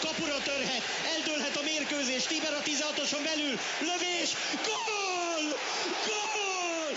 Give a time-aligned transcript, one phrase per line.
[0.00, 0.82] Kapura törhet,
[1.16, 4.30] eldőlhet a mérkőzés, a 16-oson belül, lövés,
[4.66, 5.44] gól!
[6.06, 6.96] Gól!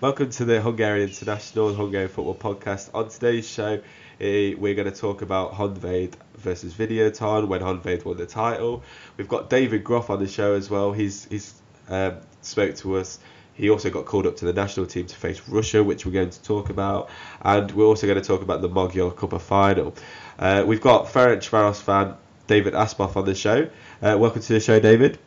[0.00, 2.88] Welcome to the Hungarian International Hungarian Football Podcast.
[2.92, 3.82] On today's show,
[4.18, 6.12] eh, we're going to talk about Honvéd
[6.42, 8.82] versus Videoton when Honvéd won the title.
[9.16, 10.92] We've got David Gróf on the show as well.
[10.92, 11.54] He's he's
[11.88, 13.18] um, spoke to us.
[13.56, 16.30] He also got called up to the national team to face Russia, which we're going
[16.30, 17.08] to talk about,
[17.42, 19.94] and we're also going to talk about the Magyar Cup final.
[20.38, 22.16] Uh, we've got Ferencváros fan
[22.46, 23.68] David Aspoff on the show.
[24.02, 25.18] Uh, welcome to the show, David.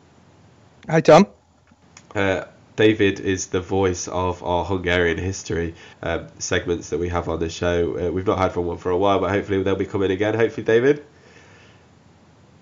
[0.88, 1.26] Hi, Tom.
[2.14, 2.44] Uh,
[2.76, 7.50] David is the voice of our Hungarian history um, segments that we have on the
[7.50, 8.08] show.
[8.08, 10.34] Uh, we've not had one for a while, but hopefully they'll be coming again.
[10.34, 11.04] Hopefully, David.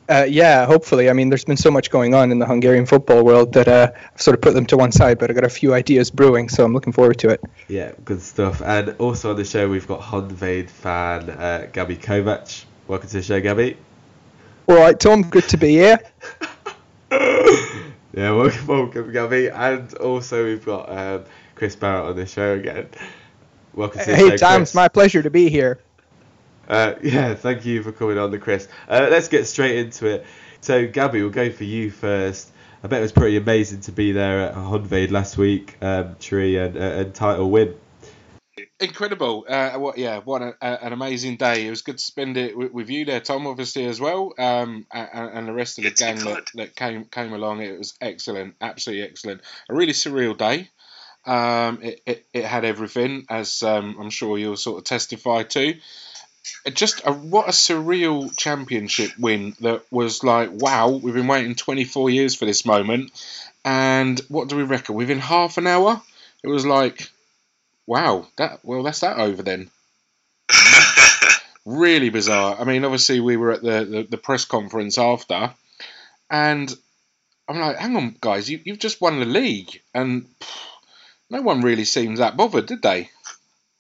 [0.09, 1.11] Uh, yeah, hopefully.
[1.11, 3.93] I mean, there's been so much going on in the Hungarian football world that uh,
[3.95, 6.49] I've sort of put them to one side, but I've got a few ideas brewing,
[6.49, 7.43] so I'm looking forward to it.
[7.69, 8.63] Yeah, good stuff.
[8.63, 12.65] And also on the show, we've got Honvéd fan uh, Gabby Kovac.
[12.87, 13.77] Welcome to the show, Gabby.
[14.67, 15.99] All right, Tom, good to be here.
[17.11, 19.49] yeah, welcome, welcome, Gabby.
[19.49, 21.25] And also we've got um,
[21.55, 22.89] Chris Barrett on the show again.
[23.75, 25.81] Welcome to the Hey, show, Tom, it's my pleasure to be here.
[26.69, 28.69] Uh, yeah, thank you for coming on the Chris.
[28.89, 30.27] Uh, let's get straight into it.
[30.61, 32.51] So, Gabby, we'll go for you first.
[32.83, 36.59] I bet it was pretty amazing to be there at Honvéd last week, um, Tree,
[36.59, 37.75] and, uh, and title win.
[38.81, 39.45] Incredible!
[39.49, 41.67] Uh, what, yeah, what a, a, an amazing day!
[41.67, 44.87] It was good to spend it with, with you there, Tom, obviously as well, um,
[44.93, 47.61] and, and the rest of the Good to be gang that, that came came along.
[47.61, 49.41] It was excellent, absolutely excellent.
[49.69, 50.71] A really surreal day.
[51.25, 55.75] Um, it, it, it had everything, as um, I'm sure you'll sort of testify to.
[56.73, 62.11] Just a, what a surreal championship win that was like, wow, we've been waiting 24
[62.11, 63.11] years for this moment,
[63.65, 64.95] and what do we reckon?
[64.95, 66.03] Within half an hour,
[66.43, 67.11] it was like,
[67.87, 69.71] wow, that well, that's that over then.
[71.65, 72.57] Really bizarre.
[72.59, 75.53] I mean, obviously we were at the, the, the press conference after,
[76.31, 76.75] and
[77.47, 80.67] I'm like, hang on, guys, you, you've just won the league, and pff,
[81.29, 83.11] no one really seems that bothered, did they?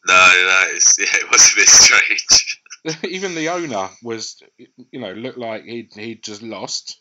[0.06, 2.47] No, no, it's, yeah, it was a bit strange.
[3.04, 4.42] Even the owner was,
[4.90, 7.00] you know, looked like he'd he'd just lost.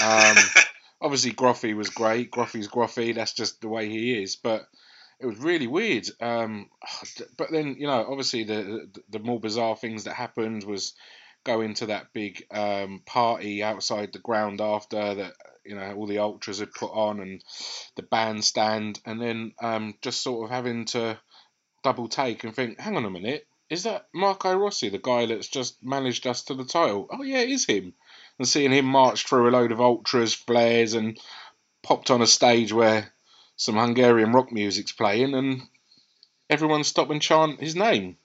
[0.00, 0.36] Um,
[1.00, 2.30] obviously, Groffy was great.
[2.30, 3.14] Groffy's Groffy.
[3.14, 4.36] That's just the way he is.
[4.36, 4.66] But
[5.20, 6.08] it was really weird.
[6.20, 6.68] Um,
[7.38, 10.94] but then, you know, obviously the the more bizarre things that happened was
[11.44, 15.32] going to that big um, party outside the ground after that.
[15.64, 17.42] You know, all the ultras had put on and
[17.96, 21.18] the bandstand, and then um, just sort of having to
[21.82, 25.48] double take and think, hang on a minute, is that Marco Rossi, the guy that's
[25.48, 27.08] just managed us to the title?
[27.10, 27.92] Oh yeah, it is him.
[28.38, 31.18] And seeing him march through a load of ultras, flares, and
[31.82, 33.12] popped on a stage where
[33.56, 35.62] some Hungarian rock music's playing, and
[36.48, 38.16] everyone stop and chant his name.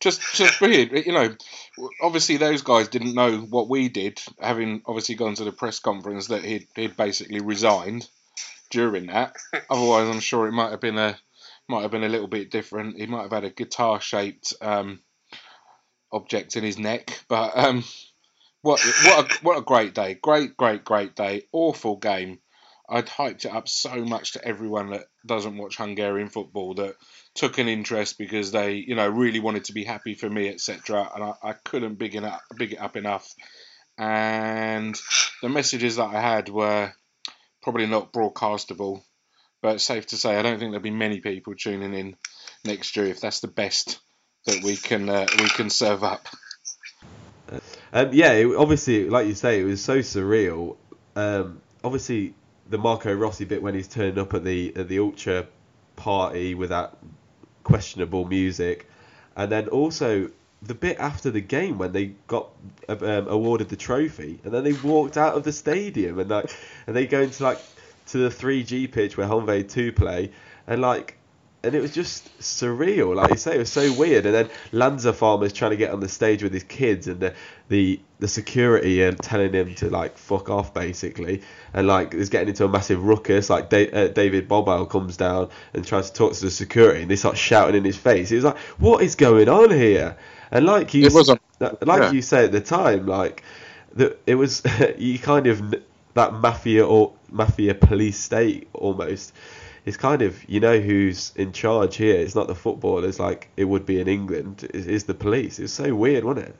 [0.00, 1.36] Just, just weird, you know.
[2.00, 6.28] Obviously, those guys didn't know what we did, having obviously gone to the press conference
[6.28, 8.08] that he'd, he'd basically resigned
[8.70, 9.36] during that.
[9.70, 11.18] Otherwise, I'm sure it might have been a
[11.70, 12.98] might have been a little bit different.
[12.98, 15.00] He might have had a guitar shaped um,
[16.12, 17.84] object in his neck, but um,
[18.62, 20.18] what what a, what a great day!
[20.20, 21.42] Great, great, great day.
[21.52, 22.40] Awful game.
[22.92, 26.96] I'd hyped it up so much to everyone that doesn't watch Hungarian football that
[27.36, 31.08] took an interest because they, you know, really wanted to be happy for me, etc.
[31.14, 33.32] And I, I couldn't big it up, big it up enough.
[33.96, 34.98] And
[35.40, 36.92] the messages that I had were
[37.62, 39.02] probably not broadcastable,
[39.62, 42.16] but it's safe to say I don't think there'll be many people tuning in
[42.64, 44.00] next year if that's the best
[44.46, 46.26] that we can uh, we can serve up.
[47.92, 50.76] Um, yeah, it, obviously, like you say, it was so surreal.
[51.16, 52.34] Um, obviously,
[52.68, 55.46] the Marco Rossi bit when he's turned up at the at the ultra
[55.96, 56.96] party with that
[57.64, 58.88] questionable music,
[59.36, 60.30] and then also
[60.62, 62.50] the bit after the game when they got
[62.88, 66.50] um, awarded the trophy, and then they walked out of the stadium and like
[66.86, 67.60] and they go into like
[68.10, 70.30] to the 3G pitch where Honvéd 2 play,
[70.66, 71.16] and like
[71.62, 73.14] and it was just surreal.
[73.14, 74.24] Like you say, it was so weird.
[74.24, 77.34] And then Lanzafame's trying to get on the stage with his kids, and the
[77.68, 81.42] the, the security and telling him to like fuck off, basically.
[81.74, 83.50] And like is getting into a massive ruckus.
[83.50, 87.10] Like da- uh, David Bobál comes down and tries to talk to the security, and
[87.10, 88.30] they start shouting in his face.
[88.30, 90.16] He was like, "What is going on here?"
[90.50, 92.10] And like you, It wasn't- like yeah.
[92.12, 93.42] you said at the time, like
[93.96, 94.62] that it was
[94.98, 95.74] you kind of
[96.14, 99.32] that mafia or mafia police state almost
[99.84, 102.16] it's kind of you know who's in charge here.
[102.16, 104.68] It's not the footballers like it would be in England.
[104.74, 105.58] It's the police.
[105.58, 106.56] It's so weird, wasn't it?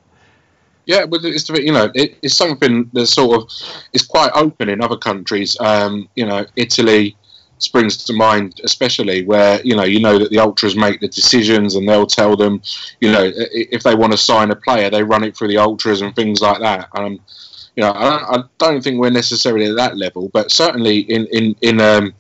[0.86, 3.50] Yeah, but it's you know it, it's something that's sort of
[3.92, 5.58] it's quite open in other countries.
[5.60, 7.16] Um, you know, Italy,
[7.62, 11.74] springs to mind, especially where you know you know that the ultras make the decisions
[11.74, 12.62] and they'll tell them,
[13.00, 16.02] you know, if they want to sign a player, they run it through the ultras
[16.02, 16.88] and things like that.
[16.94, 17.20] Um,
[17.76, 21.26] you know, I don't, I don't think we're necessarily at that level, but certainly in
[21.26, 22.12] in in um,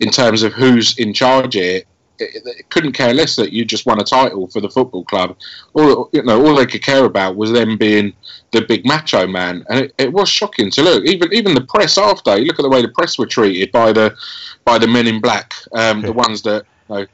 [0.00, 1.82] in terms of who's in charge here,
[2.20, 5.36] it, it couldn't care less that you just won a title for the football club.
[5.74, 8.12] All you know, all they could care about was them being
[8.52, 11.04] the big macho man, and it, it was shocking to look.
[11.04, 13.92] Even even the press after, you look at the way the press were treated by
[13.92, 14.16] the
[14.64, 17.06] by the men in black, um, the ones that you know,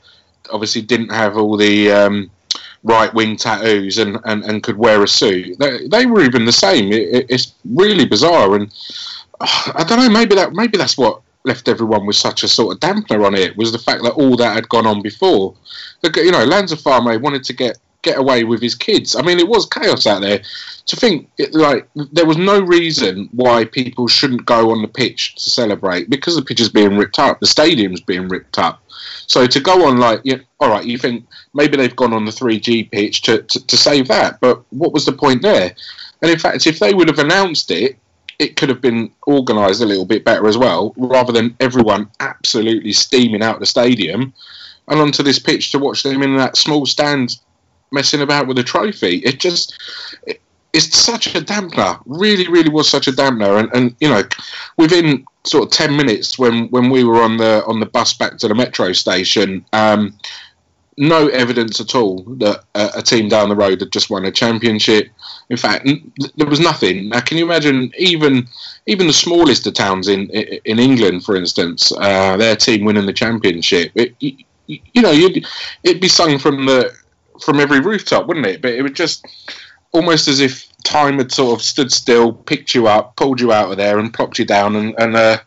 [0.51, 2.31] obviously didn't have all the um,
[2.85, 5.59] right wing tattoos and, and, and could wear a suit.
[5.59, 6.93] They, they were even the same.
[6.93, 8.73] It, it's really bizarre, and
[9.41, 10.11] I don't know.
[10.11, 13.57] Maybe that maybe that's what left everyone with such a sort of dampener on it
[13.57, 15.55] was the fact that all that had gone on before.
[16.03, 19.17] You know, Lanzafame wanted to get get away with his kids.
[19.17, 20.43] I mean, it was chaos out there.
[20.87, 25.35] To think it, like there was no reason why people shouldn't go on the pitch
[25.37, 28.83] to celebrate because the pitch is being ripped up, the stadium's being ripped up.
[29.27, 32.31] So to go on like, yeah, all right, you think maybe they've gone on the
[32.31, 35.75] 3G pitch to, to, to save that, but what was the point there?
[36.21, 37.99] And in fact, if they would have announced it,
[38.39, 42.93] it could have been organised a little bit better as well, rather than everyone absolutely
[42.93, 44.33] steaming out of the stadium
[44.89, 47.39] and onto this pitch to watch them in that small stand
[47.93, 49.19] messing about with a trophy.
[49.19, 49.79] It just.
[50.27, 50.41] It,
[50.75, 52.03] it's such a dampener.
[52.05, 53.61] Really, really was such a dampener.
[53.61, 54.25] And, and you know,
[54.77, 58.39] within sort of ten minutes when, when we were on the on the bus back
[58.39, 60.19] to the metro station, um,
[60.97, 64.31] no evidence at all that a, a, team down the road had just won a
[64.31, 65.09] championship.
[65.51, 67.09] In fact, n- there was nothing.
[67.09, 68.49] Now, can you imagine even
[68.87, 73.13] even the smallest of towns in in England, for instance, uh, their team winning the
[73.13, 73.93] championship?
[73.95, 74.37] It, you,
[74.67, 76.93] you know, it'd be sung from the
[77.41, 78.63] from every rooftop, wouldn't it?
[78.63, 79.27] But it would just
[79.93, 83.71] almost as if time had sort of stood still, picked you up, pulled you out
[83.71, 85.39] of there, and plopped you down, and, and uh,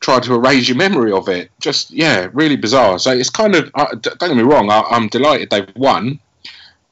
[0.00, 1.50] tried to erase your memory of it.
[1.60, 2.98] Just yeah, really bizarre.
[2.98, 6.20] So it's kind of uh, don't get me wrong, I, am delighted they've won,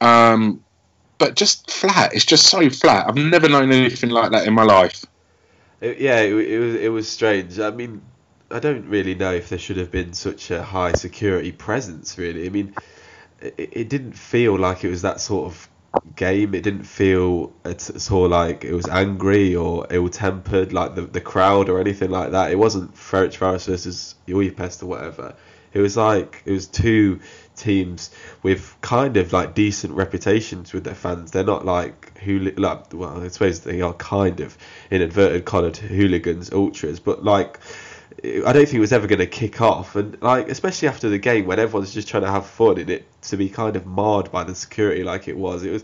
[0.01, 0.63] um,
[1.17, 2.13] but just flat.
[2.13, 3.07] It's just so flat.
[3.07, 5.05] I've never known anything like that in my life.
[5.81, 7.59] It, yeah, it, it was it was strange.
[7.59, 8.01] I mean,
[8.51, 12.17] I don't really know if there should have been such a high security presence.
[12.17, 12.73] Really, I mean
[13.41, 15.68] it, it didn't feel like it was that sort of
[16.15, 16.53] game.
[16.53, 21.69] It didn't feel at all like it was angry or ill-tempered, like the the crowd
[21.69, 22.51] or anything like that.
[22.51, 25.35] It wasn't Ferencváros versus Újpest or whatever.
[25.71, 27.19] It was like it was two
[27.55, 28.09] teams
[28.41, 31.31] with kind of like decent reputations with their fans.
[31.31, 34.57] They're not like who like well, I suppose they are kind of
[34.89, 37.59] in inverted collared hooligans, ultras, but like
[38.23, 41.17] I don't think it was ever going to kick off, and like especially after the
[41.17, 44.31] game when everyone's just trying to have fun in it to be kind of marred
[44.31, 45.63] by the security like it was.
[45.63, 45.83] It was,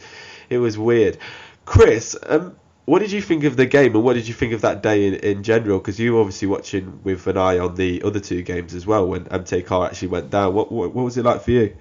[0.50, 1.18] it was weird.
[1.66, 2.56] Chris, um,
[2.86, 5.08] what did you think of the game, and what did you think of that day
[5.08, 5.80] in, in general?
[5.80, 9.08] Because you were obviously watching with an eye on the other two games as well
[9.08, 10.54] when MTK actually went down.
[10.54, 11.76] What, what what was it like for you?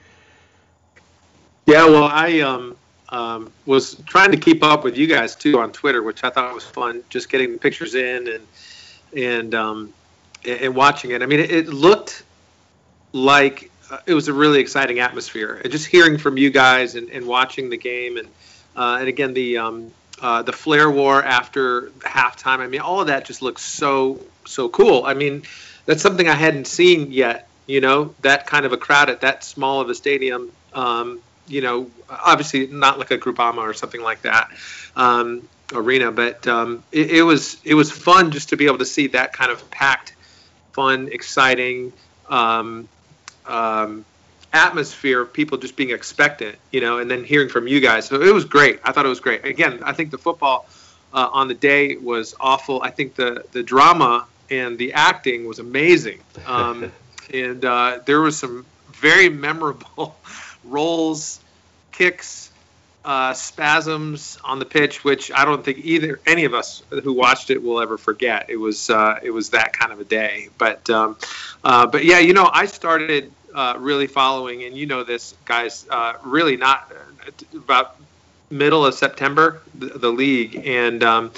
[1.66, 2.76] Yeah, well, I um,
[3.08, 6.54] um, was trying to keep up with you guys too on Twitter, which I thought
[6.54, 7.02] was fun.
[7.08, 8.46] Just getting the pictures in and
[9.16, 9.92] and um,
[10.46, 11.22] and watching it.
[11.22, 12.22] I mean, it, looked
[13.12, 15.60] like uh, it was a really exciting atmosphere.
[15.62, 18.28] And just hearing from you guys and, and watching the game, and
[18.76, 22.58] uh, and again the um, uh, the flare war after halftime.
[22.58, 25.04] I mean, all of that just looks so so cool.
[25.04, 25.42] I mean,
[25.86, 27.48] that's something I hadn't seen yet.
[27.66, 30.52] You know, that kind of a crowd at that small of a stadium.
[30.74, 34.50] Um, you know, obviously not like a Groupama or something like that.
[34.96, 38.84] Um, arena but um, it, it was it was fun just to be able to
[38.84, 40.14] see that kind of packed
[40.74, 41.92] fun, exciting
[42.28, 42.88] um,
[43.46, 44.04] um,
[44.52, 48.06] atmosphere of people just being expectant, you know, and then hearing from you guys.
[48.06, 48.80] So it was great.
[48.84, 49.44] I thought it was great.
[49.44, 50.66] Again, I think the football
[51.12, 52.82] uh, on the day was awful.
[52.82, 56.92] I think the the drama and the acting was amazing, um,
[57.32, 60.16] and uh, there was some very memorable
[60.64, 61.40] roles,
[61.92, 62.50] kicks,
[63.04, 67.50] uh, spasms on the pitch, which I don't think either any of us who watched
[67.50, 68.46] it will ever forget.
[68.48, 70.48] It was uh, it was that kind of a day.
[70.56, 71.16] But um,
[71.62, 75.86] uh, but yeah, you know, I started uh, really following, and you know this, guys,
[75.90, 76.90] uh, really not
[77.26, 77.96] uh, about
[78.50, 81.02] middle of September, the, the league, and.
[81.02, 81.30] Um,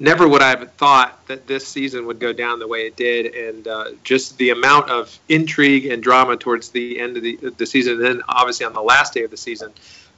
[0.00, 3.34] never would I have thought that this season would go down the way it did,
[3.34, 7.94] and just the amount of intrigue and drama towards the end of the, the season,
[7.94, 9.72] and then obviously on the last day of the season,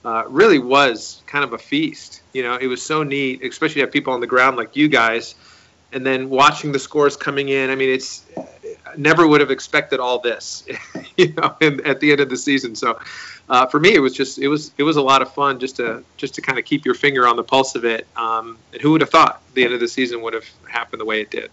[0.04, 2.22] uh, really was kind of a feast.
[2.32, 4.88] You know, it was so neat, especially to have people on the ground like you
[4.88, 5.34] guys,
[5.92, 7.70] and then watching the scores coming in.
[7.70, 8.24] I mean, it's
[8.96, 10.64] never would have expected all this,
[11.16, 12.74] you know, in, at the end of the season.
[12.74, 13.00] So,
[13.48, 15.76] uh, for me, it was just it was it was a lot of fun just
[15.76, 18.06] to just to kind of keep your finger on the pulse of it.
[18.16, 21.06] Um, and who would have thought the end of the season would have happened the
[21.06, 21.50] way it did?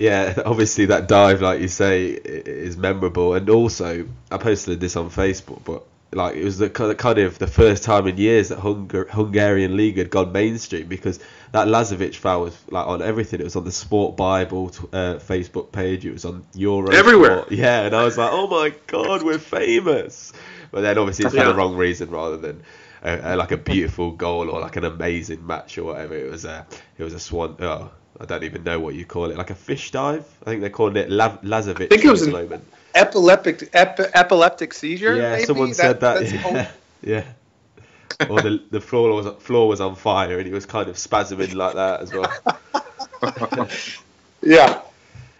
[0.00, 5.10] yeah, obviously that dive, like you say, is memorable, and also I posted this on
[5.10, 9.08] Facebook, but like it was the kind of- the first time in years that Hungar-
[9.08, 11.20] Hungarian league had gone mainstream because
[11.52, 13.40] that Lazovic foul was like on everything.
[13.40, 16.04] It was on the Sport Bible t- uh, Facebook page.
[16.04, 16.90] It was on Euro.
[16.90, 17.44] Everywhere.
[17.50, 20.32] Yeah, and I was like, oh my god, we're famous.
[20.72, 21.48] But then obviously it's for Yeah.
[21.48, 22.62] the wrong reason rather than.
[23.02, 26.14] Uh, uh, like a beautiful goal or like an amazing match or whatever.
[26.14, 26.66] It was a
[26.98, 27.56] it was a swan.
[27.58, 27.90] Oh,
[28.20, 29.38] I don't even know what you call it.
[29.38, 30.26] Like a fish dive.
[30.42, 31.84] I think they're calling it Lav- Lazovic.
[31.84, 32.62] I think it was an- moment.
[32.94, 35.16] Epileptic ep- epileptic seizure.
[35.16, 35.44] Yeah, maybe?
[35.44, 36.20] someone That- said that.
[36.20, 36.70] that's Yeah,
[38.20, 38.26] yeah.
[38.28, 41.54] or the the floor was floor was on fire and he was kind of spasming
[41.54, 42.32] like that as well.
[44.42, 44.80] Yeah.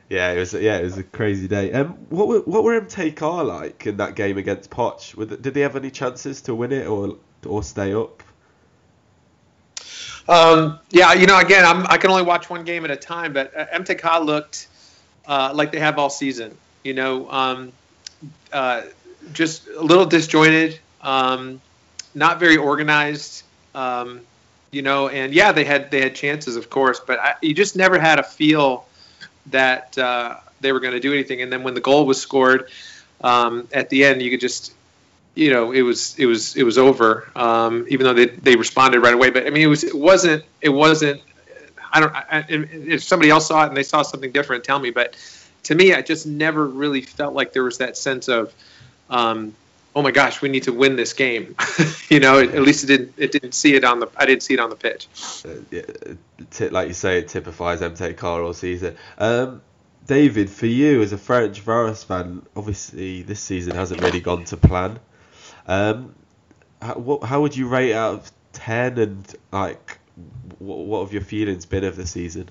[0.08, 1.72] Yeah, it was yeah, it was a crazy day.
[1.72, 5.14] Um, what were what were MTK like in that game against Poch?
[5.40, 7.16] Did they have any chances to win it or
[7.46, 8.22] or stay up?
[10.28, 13.32] Um, yeah, you know, again, I'm, I can only watch one game at a time,
[13.32, 14.68] but uh, MTK looked
[15.26, 16.56] uh, like they have all season.
[16.82, 17.72] You know, um,
[18.52, 18.82] uh,
[19.32, 21.60] just a little disjointed, um,
[22.14, 23.44] not very organized.
[23.74, 24.22] Um,
[24.70, 27.76] you know, and yeah, they had they had chances, of course, but I, you just
[27.76, 28.86] never had a feel
[29.46, 31.42] that uh, they were going to do anything.
[31.42, 32.70] And then when the goal was scored
[33.20, 34.72] um, at the end, you could just
[35.34, 39.00] you know it was it was it was over um, even though they, they responded
[39.00, 41.20] right away but i mean it was it wasn't it wasn't
[41.92, 44.90] i don't I, if somebody else saw it and they saw something different tell me
[44.90, 45.16] but
[45.64, 48.52] to me i just never really felt like there was that sense of
[49.10, 49.54] um,
[49.94, 51.56] oh my gosh we need to win this game
[52.08, 54.54] you know at least it didn't it didn't see it on the i didn't see
[54.54, 55.08] it on the pitch
[55.44, 55.82] Uh, yeah,
[56.50, 58.96] t- like you say, it typifies MTK all season.
[59.18, 59.62] Um,
[60.06, 64.98] David, for you as a Ferencváros fan, obviously this season hasn't really gone to plan.
[65.66, 66.14] Um,
[66.82, 69.98] how, what, how would you rate out of ten, and like,
[70.58, 72.48] what have your feelings been of the season?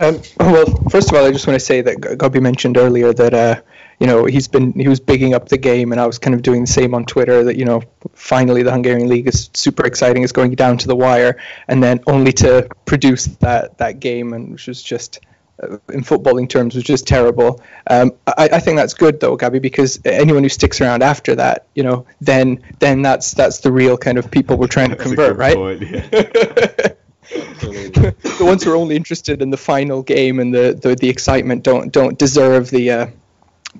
[0.00, 3.12] Um, well, first of all, I just want to say that G- Gabby mentioned earlier
[3.12, 3.60] that uh,
[3.98, 6.42] you know he's been he was bigging up the game, and I was kind of
[6.42, 7.44] doing the same on Twitter.
[7.44, 7.82] That you know
[8.12, 12.00] finally the Hungarian league is super exciting, it's going down to the wire, and then
[12.06, 15.20] only to produce that that game, and which was just
[15.62, 17.62] uh, in footballing terms was just terrible.
[17.86, 21.66] Um, I, I think that's good though, Gabby, because anyone who sticks around after that,
[21.74, 25.08] you know, then then that's that's the real kind of people we're trying to That's
[25.08, 25.56] convert, right?
[25.56, 26.88] point, yeah.
[27.60, 31.62] the ones who are only interested in the final game and the, the, the excitement
[31.62, 33.06] don't don't deserve the uh,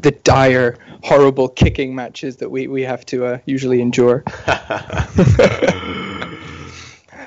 [0.00, 4.24] the dire, horrible kicking matches that we, we have to uh, usually endure.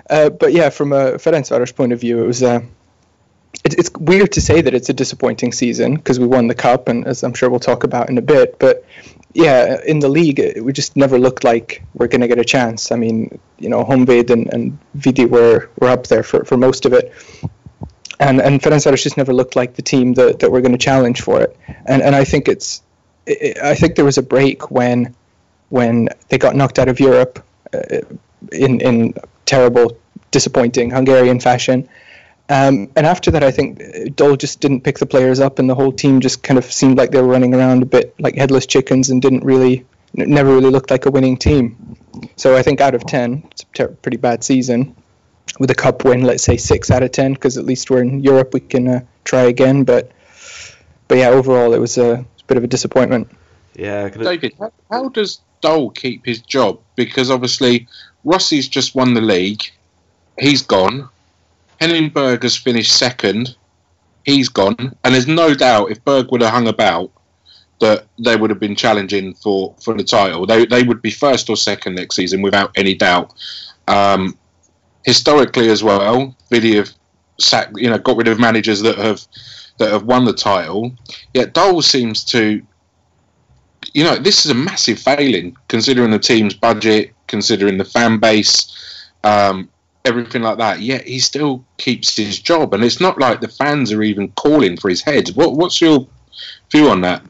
[0.10, 2.62] Uh, but yeah, from a Ferencváros point of view, it was uh,
[3.64, 6.88] it, it's weird to say that it's a disappointing season because we won the cup,
[6.88, 8.60] and as I'm sure we'll talk about in a bit.
[8.60, 8.86] But
[9.34, 12.46] yeah, in the league, it, we just never looked like we're going to get a
[12.46, 12.92] chance.
[12.92, 16.86] I mean, you know, Honvéd and, and Vidi were, were up there for, for most
[16.86, 17.14] of it.
[18.20, 21.22] And and Ferencváros just never looked like the team that, that we're going to challenge
[21.22, 21.56] for it.
[21.86, 22.82] And and I think it's
[23.28, 25.16] I I think there was a break when
[25.70, 27.42] when they got knocked out of Europe
[27.74, 28.00] uh,
[28.52, 29.14] in in
[29.46, 29.98] terrible,
[30.32, 31.88] disappointing Hungarian fashion.
[32.50, 35.70] Um, and after that, I think uh, Doll just didn't pick the players up, and
[35.70, 38.36] the whole team just kind of seemed like they were running around a bit like
[38.36, 41.96] headless chickens and didn't really, never really looked like a winning team.
[42.38, 44.96] So I think out of 10, it's a ter- pretty bad season.
[45.60, 48.22] With a cup win, let's say 6 out of 10, because at least we're in
[48.22, 49.84] Europe, we can uh, try again.
[49.84, 50.12] But
[51.08, 53.30] but yeah, overall, it was a, it was a bit of a disappointment.
[53.76, 56.80] yeah, can David, how, how does Doll keep his job?
[56.96, 57.88] Because obviously
[58.24, 59.64] Rossi's just won the league.
[60.40, 61.10] He's gone.
[61.80, 63.56] Henning Berg has finished second.
[64.26, 64.96] He's gone.
[65.04, 67.12] And there's no doubt if Berg would have hung about
[67.80, 70.46] that they would have been challenging for, for the title.
[70.46, 73.34] They, they would be first or second next season without any doubt.
[73.88, 74.38] Um,
[75.06, 76.90] historically as well, Vidi have
[77.40, 79.26] sacked, you know, got rid of managers that have
[79.78, 80.94] that have won the title.
[81.34, 82.62] Yet Doll seems to
[83.94, 88.76] you know, this is a massive failing considering the team's budget, considering the fan base,
[89.24, 89.70] um,
[90.06, 90.82] everything like that.
[90.82, 94.78] Yet he still keeps his job, and it's not like the fans are even calling
[94.78, 95.30] for his head.
[95.30, 96.08] What, what's your
[96.72, 97.24] view on that?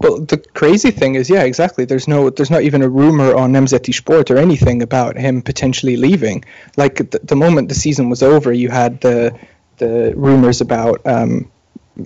[0.00, 1.84] Well, the crazy thing is, yeah, exactly.
[1.84, 5.96] There's no, there's not even a rumor on MZT Sport or anything about him potentially
[5.96, 6.44] leaving.
[6.76, 9.38] Like the, the moment the season was over, you had the
[9.78, 11.50] the rumors about um,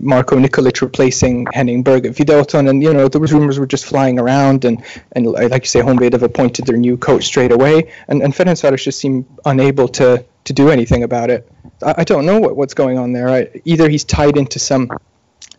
[0.01, 4.19] Marko Nikolic replacing Henning Berg at Videoton, and you know those rumors were just flying
[4.19, 4.83] around, and
[5.13, 8.83] and like you say, Honvéd have appointed their new coach straight away, and and Ferencváros
[8.83, 11.51] just seemed unable to to do anything about it.
[11.83, 13.29] I, I don't know what, what's going on there.
[13.29, 14.91] I, either he's tied into some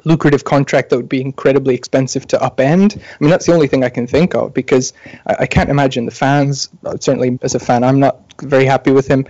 [0.06, 2.98] lucrative contract that would be incredibly expensive to upend.
[2.98, 4.94] I mean, that's the only thing I can think of because
[5.26, 6.70] I, I can't imagine the fans.
[6.86, 9.26] uh, Certainly, as a fan, I'm not very happy with him.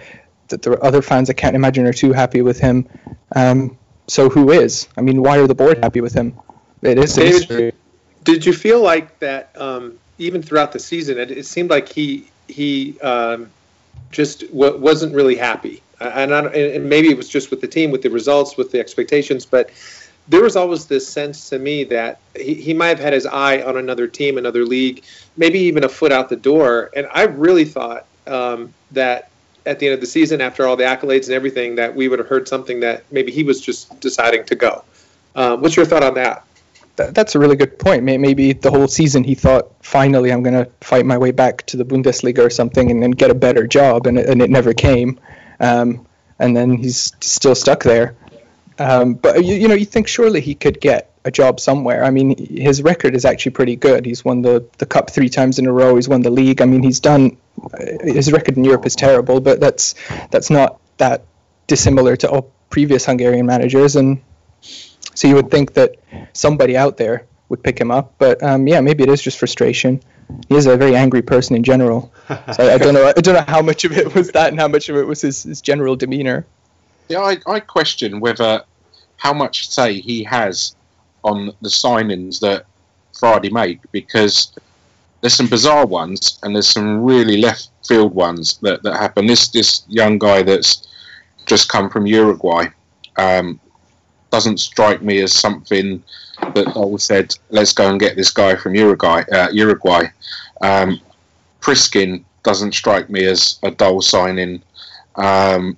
[0.50, 2.88] That there are other fans I can't imagine are too happy with him.
[3.36, 4.88] Um, so who is?
[4.98, 6.38] I mean, why are the board happy with him?
[6.81, 7.75] It is David-.
[8.24, 11.17] Did you feel like that um, even throughout the season?
[11.17, 13.50] It, it seemed like he he um,
[14.12, 17.91] just w- wasn't really happy, and, I, and maybe it was just with the team,
[17.91, 19.45] with the results, with the expectations.
[19.45, 19.72] But
[20.27, 23.62] there was always this sense to me that he, he might have had his eye
[23.62, 25.03] on another team, another league,
[25.36, 26.91] maybe even a foot out the door.
[26.95, 29.29] And I really thought um, that
[29.65, 32.20] at the end of the season, after all the accolades and everything, that we would
[32.20, 34.84] have heard something that maybe he was just deciding to go.
[35.36, 36.46] Um, what's your thought on that?
[36.98, 38.03] Th- that's a really good point.
[38.03, 41.77] Maybe the whole season he thought, finally, I'm going to fight my way back to
[41.77, 44.74] the Bundesliga or something and then get a better job, and it, and it never
[44.74, 45.20] came.
[45.60, 46.05] Um,
[46.39, 48.15] and then he's still stuck there.
[48.79, 52.03] Um, but you, you know, you think surely he could get a job somewhere.
[52.03, 54.06] I mean, his record is actually pretty good.
[54.06, 55.96] He's won the, the cup three times in a row.
[55.96, 56.62] He's won the league.
[56.62, 57.38] I mean, he's done.
[57.63, 57.70] uh,
[58.03, 59.96] His record in Europe is terrible, but that's
[60.32, 61.24] that's not that
[61.68, 63.96] dissimilar to all previous Hungarian managers.
[63.96, 64.22] And
[64.62, 65.96] so you would think that
[66.34, 68.15] somebody out there would pick him up.
[68.18, 70.01] But um, yeah, maybe it is just frustration.
[70.50, 72.12] He is a very angry person in general.
[72.27, 73.06] So I, I don't know.
[73.15, 75.22] I don't know how much of it was that and how much of it was
[75.22, 76.46] his, his general demeanor.
[77.08, 78.63] Yeah, I, I question whether
[79.18, 80.75] how much say he has
[81.24, 82.65] on the signings that
[83.13, 84.53] Fradi make because
[85.22, 89.25] there's some bizarre ones and there's some really left field ones that, that happen.
[89.27, 90.88] This this young guy that's
[91.46, 92.65] just come from Uruguay
[93.18, 93.60] um,
[94.32, 96.03] doesn't strike me as something
[96.56, 99.24] that Doll said, let's go and get this guy from Uruguay.
[99.32, 100.06] Uh, Uruguay.
[100.62, 101.00] Um,
[101.62, 104.62] Priskin doesn't strike me as a Doll signing.
[105.15, 105.77] Um,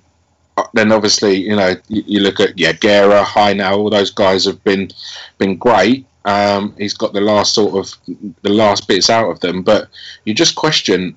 [0.72, 4.62] then obviously, you know, you, you look at yeah, Gera, Hajnal, all those guys have
[4.64, 4.90] been
[5.38, 6.06] been great.
[6.24, 7.94] Um, he's got the last sort of
[8.42, 9.88] the last bits out of them, but
[10.24, 11.16] you just question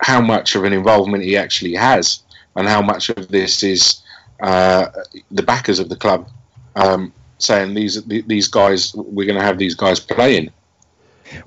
[0.00, 2.22] how much of an involvement he actually has,
[2.56, 4.02] and how much of this is
[4.40, 4.86] uh,
[5.30, 6.28] the backers of the club
[6.76, 10.50] um, saying these these guys we're going to have these guys playing.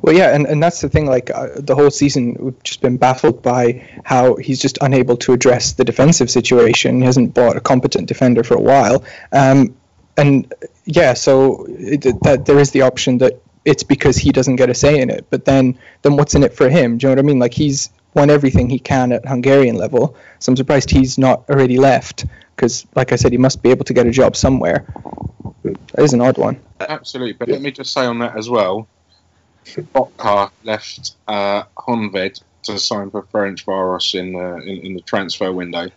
[0.01, 1.06] Well, yeah, and, and that's the thing.
[1.06, 5.34] Like uh, the whole season, we've just been baffled by how he's just unable to
[5.34, 7.00] address the defensive situation.
[7.00, 9.75] He hasn't bought a competent defender for a while, um,
[10.18, 10.53] and
[10.86, 14.75] yeah, so it, that there is the option that it's because he doesn't get a
[14.75, 15.25] say in it.
[15.29, 16.98] But then, then what's in it for him?
[16.98, 17.40] Do you know what I mean?
[17.40, 21.77] Like he's won everything he can at Hungarian level, so I'm surprised he's not already
[21.77, 22.25] left.
[22.55, 24.86] Because, like I said, he must be able to get a job somewhere.
[25.64, 26.62] That is an odd one.
[26.79, 28.88] Absolutely, but let me just say on that as well.
[29.66, 35.90] Botka left uh, Honved to sign for Ferencváros in the in, in the transfer window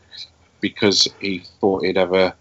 [0.61, 2.35] because he thought he'd have a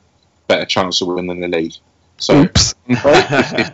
[0.48, 1.74] better chance of winning the league.
[2.18, 2.74] So, Oops.
[2.88, 3.72] if,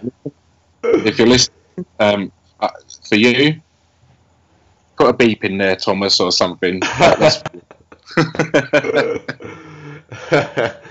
[0.83, 2.69] if you're listening, um, uh,
[3.07, 3.61] for you,
[4.97, 6.81] put a beep in there, Thomas, or something.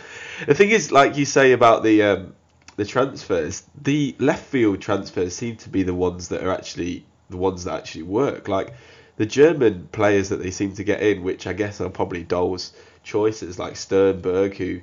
[0.47, 2.35] The thing is, like you say about the um,
[2.83, 7.37] the transfers, the left field transfers seem to be the ones that are actually the
[7.37, 8.49] ones that actually work.
[8.49, 8.75] Like
[9.19, 12.73] the German players that they seem to get in, which I guess are probably Doll's
[13.05, 14.81] choices, like Sternberg, who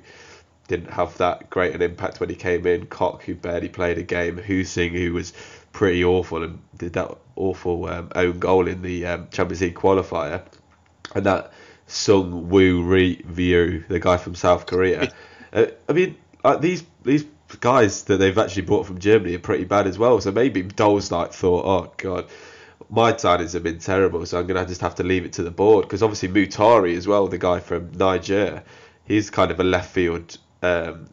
[0.66, 4.02] didn't have that great an impact when he came in, Koch, who barely played a
[4.02, 5.34] game, Husing, who was
[5.74, 10.42] pretty awful and did that awful um, own goal in the um, Champions League qualifier,
[11.14, 11.52] and that
[11.86, 15.12] Sung Woo Ri View, the guy from South Korea.
[15.52, 17.26] uh, I mean, like these these
[17.58, 20.20] guys that they've actually brought from Germany are pretty bad as well.
[20.20, 22.26] So maybe Doll's like thought, oh god,
[22.88, 25.50] my signings have been terrible, so I'm gonna just have to leave it to the
[25.50, 28.62] board because obviously Moutari as well, the guy from Niger,
[29.04, 31.06] he's kind of a left field um,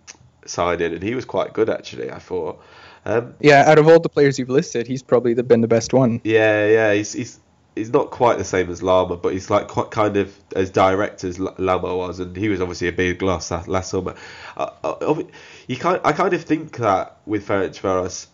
[0.45, 2.11] signing, and he was quite good actually.
[2.11, 2.61] I thought.
[3.05, 5.93] Um, Yeah, out of all the players you've listed, he's probably the, been the best
[5.93, 6.19] one.
[6.23, 7.39] yeah, yeah, he's he's
[7.77, 11.23] he's not quite the same as Lamah, but he's like quite kind of as direct
[11.23, 14.15] as Lamah was, and he was obviously a big loss last, summer.
[14.55, 15.23] Uh, uh,
[15.67, 18.27] you kind, I kind of think that with Ferencváros,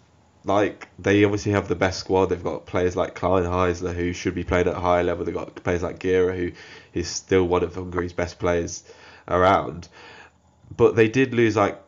[0.45, 2.27] like they obviously have the best squad.
[2.27, 5.25] They've got players like Kleinheisler who should be playing at a higher level.
[5.25, 6.51] They've got players like Gera who
[6.93, 8.83] is still one of Hungary's best players
[9.27, 9.87] around.
[10.75, 11.79] But they did lose like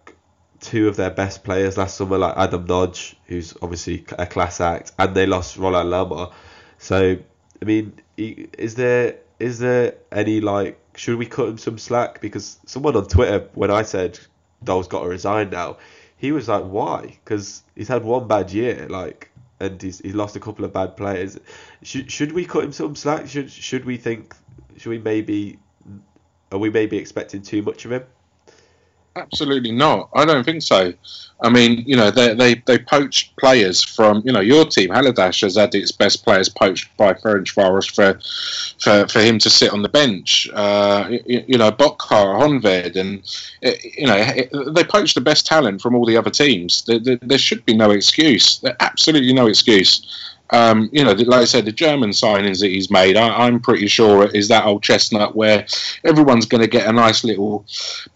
[0.60, 4.92] two of their best players last summer, like Adam Nagy, who's obviously a class act,
[4.98, 6.34] and they lost Roland Lamah.
[6.78, 7.18] So,
[7.62, 12.22] I mean, is there is there any like should we cut him some slack?
[12.22, 14.20] Because someone on Twitter, when I said
[14.64, 15.78] Doll's got to resign now,
[16.18, 17.18] he was like, why?
[17.24, 20.98] Because he's had one bad year, like, and he's he's lost a couple of bad
[20.98, 21.40] players.
[21.84, 23.28] Should should we cut him some slack?
[23.28, 24.36] Should should we think?
[24.78, 25.60] Should we maybe?
[26.52, 28.04] Are we maybe expecting too much of him?
[29.18, 30.10] Absolutely not.
[30.14, 30.94] I don't think so.
[31.42, 34.90] I mean, you know, they they they poached players from you know your team.
[34.90, 38.20] Haladás has had its best players poached by Ferencvaros for
[38.82, 40.50] for for him to sit on the bench.
[40.54, 43.22] Uh, you, you know, Botka, Honved, and
[43.66, 46.84] uh, you know they poached the best talent from all the other teams.
[46.84, 48.60] There, there, there should be no excuse.
[48.60, 50.06] There absolutely no excuse.
[50.52, 53.88] Um, you know, like I said, the German signings that he's made, I, am pretty
[53.88, 55.66] sure is that old chestnut where
[56.04, 57.66] everyone's going to get a nice little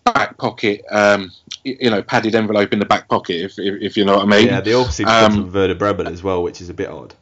[0.04, 1.32] back pocket, um,
[1.64, 4.30] you know, padded envelope in the back pocket, if, if, if you know what I
[4.30, 4.48] mean.
[4.48, 7.16] Yeah, they obviously um, from Werder Bremen as well, which is a bit odd.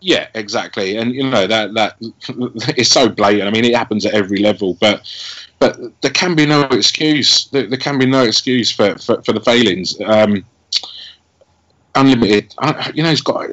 [0.00, 1.96] Yeah, exactly, and you know that that
[2.78, 3.48] is so blatant.
[3.48, 5.10] I mean, it happens at every level, but
[5.58, 7.46] but there can be no excuse.
[7.46, 9.98] There, there can be no excuse for for, for the failings.
[10.00, 10.44] Um,
[11.96, 12.54] unlimited.
[12.94, 13.48] You know, he's got.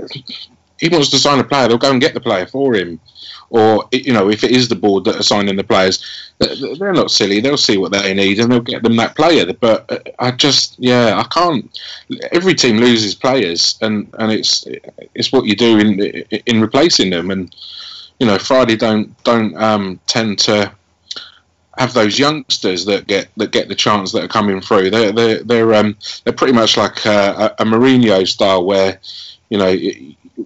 [0.80, 1.68] He wants to sign a player.
[1.68, 3.00] They'll go and get the player for him.
[3.50, 6.04] Or you know, if it is the board that are signing the players,
[6.40, 7.40] they're not silly.
[7.40, 9.54] They'll see what they need and they'll get them that player.
[9.54, 11.80] But uh, I just, yeah, I can't.
[12.32, 14.66] Every team loses players, and, and it's
[15.14, 16.00] it's what you do in
[16.48, 17.30] in replacing them.
[17.30, 17.56] And
[18.20, 20.74] you know, Fradi don't don't um, tend to
[21.78, 24.90] have those youngsters that get that get the chance that are coming through.
[24.90, 29.00] They're they're they're um they're pretty much like a, a Mourinho style where
[29.50, 29.76] you know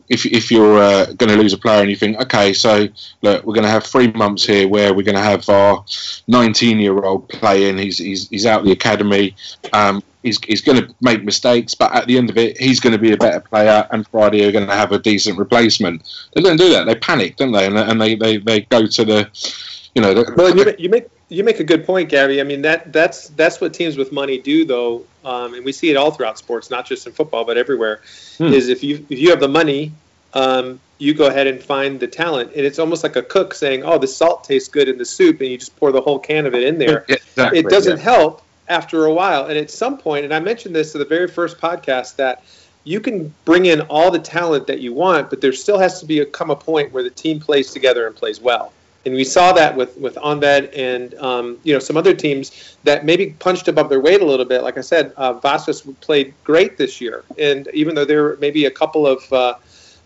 [0.10, 2.88] if if you're uh, going to lose a player and you think okay so
[3.22, 5.84] look we're going to have three months here where we're going to have our
[6.28, 7.78] 19 year old playing.
[7.78, 9.36] He's he's he's out the academy.
[9.74, 12.94] Um, he's he's going to make mistakes but at the end of it he's going
[12.94, 16.04] to be a better player and Fradi are going to have a decent replacement.
[16.34, 16.86] They don't do that.
[16.86, 17.66] They panic don't they?
[17.66, 19.30] And, and they, they they go to the
[19.96, 22.40] you know the, well you, you make you make a good point, Gabby.
[22.40, 25.90] I mean that that's that's what teams with money do, though, um, and we see
[25.90, 28.02] it all throughout sports, not just in football, but everywhere.
[28.38, 28.46] Hmm.
[28.46, 29.92] Is if you if you have the money,
[30.34, 33.84] um, you go ahead and find the talent, and it's almost like a cook saying,
[33.84, 36.46] "Oh, the salt tastes good in the soup," and you just pour the whole can
[36.46, 37.06] of it in there.
[37.10, 38.04] exactly, it doesn't yeah.
[38.04, 41.28] help after a while, and at some point, and I mentioned this to the very
[41.28, 42.44] first podcast that
[42.86, 46.06] you can bring in all the talent that you want, but there still has to
[46.06, 48.72] be a come a point where the team plays together and plays well
[49.06, 53.06] and we saw that with with Honved and um, you know some other teams that
[53.06, 54.64] maybe punched above their weight a little bit.
[54.64, 58.66] Like I said, uh, Vasas played great this year, and even though there were maybe
[58.66, 59.56] a couple of uh,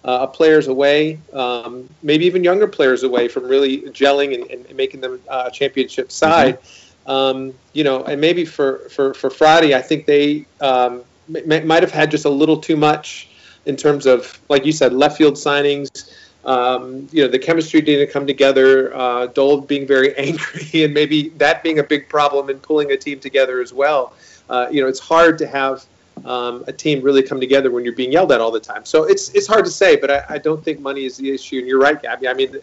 [0.03, 5.01] uh, players away, um, maybe even younger players away from really gelling and, and making
[5.01, 6.11] them uh, a championship mm-hmm.
[6.11, 6.61] side.
[6.61, 6.77] Mm-hmm.
[7.11, 11.81] Um, you know, and maybe for, for, for Fradi, I think they um, m- might
[11.81, 13.27] have had just a little too much
[13.65, 16.11] in terms of, like you said, left field signings.
[16.43, 18.95] Um, you know, the chemistry didn't come together.
[18.95, 22.97] Uh, Doll being very angry, and maybe that being a big problem in pulling a
[22.97, 24.13] team together as well.
[24.49, 25.85] Uh, you know, it's hard to have
[26.25, 28.85] um, a team really come together when you're being yelled at all the time.
[28.85, 31.59] So it's it's hard to say, but I, I don't think money is the issue.
[31.59, 32.27] And you're right, Gabby.
[32.27, 32.55] I mean,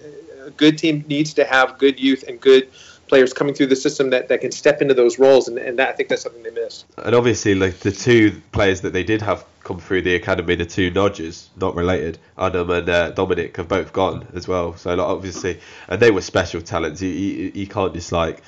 [0.44, 2.68] a good team needs to have good youth and good
[3.08, 5.88] players coming through the system that, that can step into those roles, and, and that,
[5.88, 6.86] I think that's something they missed.
[6.96, 10.66] And obviously, like the two players that they did have come through the academy, the
[10.66, 14.76] two Nagys, not related, Adam and uh, Dominic, have both gone as well.
[14.76, 17.02] So like, obviously, and they were special talents.
[17.02, 18.42] You, you, you can't just like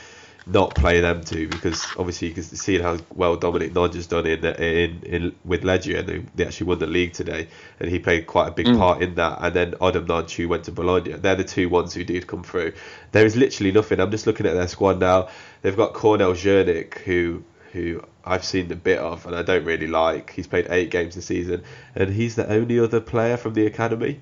[0.46, 4.44] not play them two because obviously you can see how well Dominic Nagy's done in
[4.44, 7.48] in, in with Legia and they, they, actually won the league today
[7.78, 8.78] and he played quite a big mm.
[8.78, 12.04] part in that and then Adam who went to Bologna they're the two ones who
[12.04, 12.72] did come through
[13.12, 15.28] there is literally nothing I'm just looking at their squad now
[15.62, 19.86] they've got Cornel Zernik who who I've seen a bit of and I don't really
[19.86, 20.32] like.
[20.32, 21.62] He's played eight games this season,
[21.94, 24.20] and he's the only other player from the academy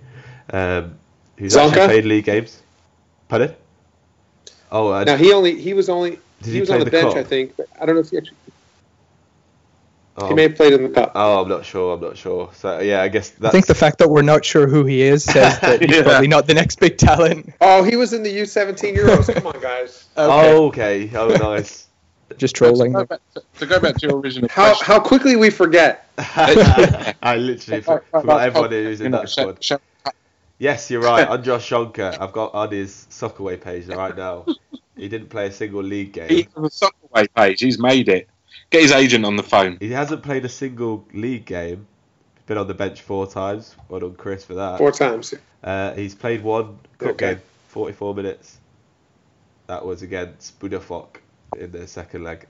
[0.52, 0.98] um,
[1.37, 1.68] who's Csonka?
[1.68, 2.62] actually played league games.
[3.28, 3.54] Pardon?
[4.70, 7.14] Oh, uh, now he only he was only he, he was on the, the bench,
[7.14, 7.16] cup?
[7.16, 7.57] I think.
[7.57, 8.37] But I don't know if he actually.
[10.20, 11.12] Oh, he may have played in the cup.
[11.14, 11.94] Oh, I'm not sure.
[11.94, 12.50] I'm not sure.
[12.54, 13.31] So yeah, I guess.
[13.31, 13.46] That's...
[13.46, 16.02] I think the fact that we're not sure who he is says that he's yeah.
[16.02, 17.54] probably not the next big talent.
[17.61, 19.33] Oh, he was in the U17 Euros.
[19.33, 20.07] Come on, guys.
[20.18, 20.52] Okay.
[20.52, 21.11] Oh, okay.
[21.14, 21.87] Oh, nice.
[22.37, 22.92] Just trolling.
[22.92, 24.87] To go, back to, to go back to your original how, question.
[24.87, 26.11] How quickly we forget.
[26.18, 29.64] I literally forgot everyone who's in that squad.
[30.59, 31.27] Yes, you're right.
[31.29, 32.21] Andras Csonka.
[32.21, 34.44] I've got on his Soccerway page right now.
[34.97, 36.29] He didn't play a single league game.
[36.29, 37.61] He has a Soccerway page.
[37.61, 38.29] He's made it.
[38.71, 39.79] Get his agent on the phone.
[39.81, 41.87] He hasn't played a single league game.
[42.35, 43.77] He's been on the bench four times.
[43.88, 44.79] Well done, Chris, for that.
[44.79, 45.35] Four times.
[45.62, 47.35] Uh, he's played one cup okay.
[47.35, 48.59] game, 44 minutes.
[49.68, 51.18] That was against Budafok
[51.57, 52.47] in the second leg.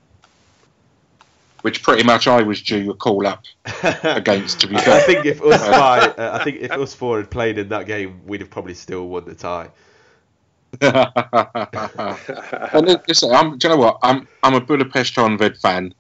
[1.63, 3.45] Which pretty much I was due a call up
[4.05, 4.61] against.
[4.61, 7.31] To be fair, I think if us five, uh, I think if us four had
[7.31, 9.71] played in that game, we'd have probably still won the tie.
[10.81, 11.01] and
[13.09, 13.99] listen, I'm, do you know what?
[14.03, 15.95] I'm I'm a Budapest Honved fan.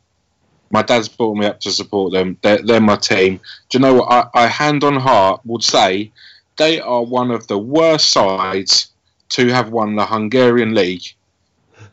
[0.71, 2.37] My dad's brought me up to support them.
[2.42, 3.40] They're, they're my team.
[3.71, 4.31] Do you know what?
[4.35, 6.12] I, I hand on heart would say
[6.59, 8.90] they are one of the worst sides
[9.31, 11.05] to have won the Hungarian league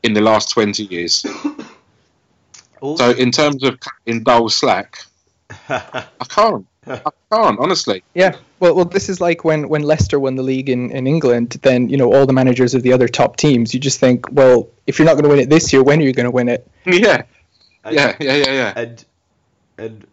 [0.04, 1.26] in the last 20 years.
[2.82, 5.00] So in terms of in dull slack,
[5.70, 6.66] I can't.
[6.88, 7.00] I
[7.32, 8.04] can't honestly.
[8.14, 11.58] Yeah, well, well, this is like when when Leicester won the league in, in England.
[11.64, 13.74] Then you know all the managers of the other top teams.
[13.74, 16.04] You just think, well, if you're not going to win it this year, when are
[16.04, 16.68] you going to win it?
[16.86, 17.24] Yeah,
[17.84, 18.74] And- yeah, yeah, yeah, yeah.
[18.76, 19.06] and
[19.78, 20.08] and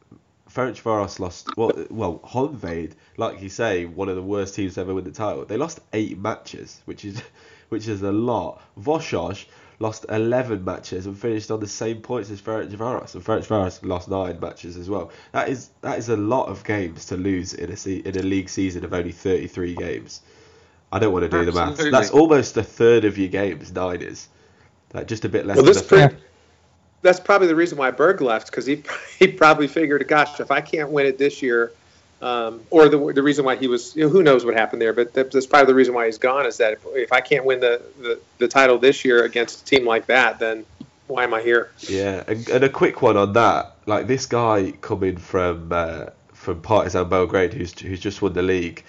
[0.50, 1.48] Ferencvaros lost.
[1.56, 5.10] Well, well, Honved, like you say, one of the worst teams to ever win the
[5.10, 5.44] title.
[5.44, 7.20] They lost eight matches, which is
[7.68, 8.62] which is a lot.
[8.78, 9.44] Vasas
[9.82, 14.38] lost eleven matches and finished on the same points as Ferencvaros, and Ferencvaros lost nine
[14.40, 15.10] matches as well.
[15.32, 18.22] That is that is a lot of games to lose in a se- in a
[18.22, 20.22] league season of only thirty three games.
[20.90, 21.82] I don't want to do the maths.
[21.90, 23.72] That's almost a third of your games.
[23.72, 24.28] Nine is.
[24.94, 26.16] Like just a bit less Well, than this a pre- third.
[27.00, 28.82] that's probably the reason why Berg left because he
[29.18, 31.72] he probably figured, gosh, if I can't win it this year,
[32.22, 34.92] um, or the the reason why he was, you know, who knows what happened there,
[34.92, 37.44] but that- that's probably the reason why he's gone is that if, if I can't
[37.44, 40.64] win the, the the title this year against a team like that, then
[41.08, 41.70] why am I here?
[41.88, 43.76] Yeah, and, and a quick one on that.
[43.86, 48.84] Like this guy coming from uh, from Partizan Belgrade, who's who's just won the league.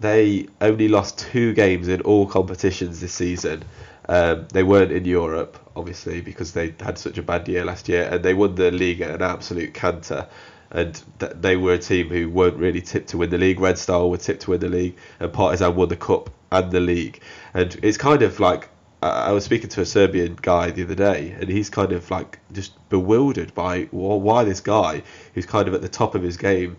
[0.00, 3.62] They only lost two games in all competitions this season.
[4.08, 8.08] Um, they weren't in Europe, obviously, because they had such a bad year last year,
[8.10, 10.26] and they won the league at an absolute canter.
[10.72, 13.60] And th- they were a team who weren't really tipped to win the league.
[13.60, 16.80] Red Star were tipped to win the league, and Partizan won the cup and the
[16.80, 17.20] league.
[17.52, 18.68] And it's kind of like
[19.02, 22.38] I was speaking to a Serbian guy the other day, and he's kind of like
[22.52, 25.02] just bewildered by wh- why this guy,
[25.34, 26.76] who's kind of at the top of his game,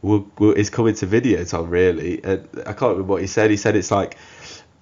[0.00, 2.24] will, will, is coming to Videoton really.
[2.24, 3.50] And I can't remember what he said.
[3.50, 4.16] He said it's like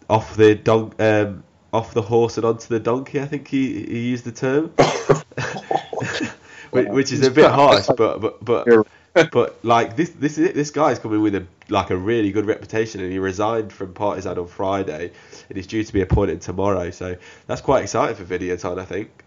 [0.08, 1.42] off the don- um,
[1.72, 3.20] off the horse and onto the donkey.
[3.20, 4.72] I think he, he used the term,
[6.70, 8.86] which, which is a bit harsh, but but but.
[9.32, 13.00] But like this, this is this guy's coming with a like a really good reputation,
[13.00, 15.10] and he resigned from Partizan on Friday,
[15.48, 16.90] and he's due to be appointed tomorrow.
[16.90, 19.24] So that's quite exciting for Videoton, I think.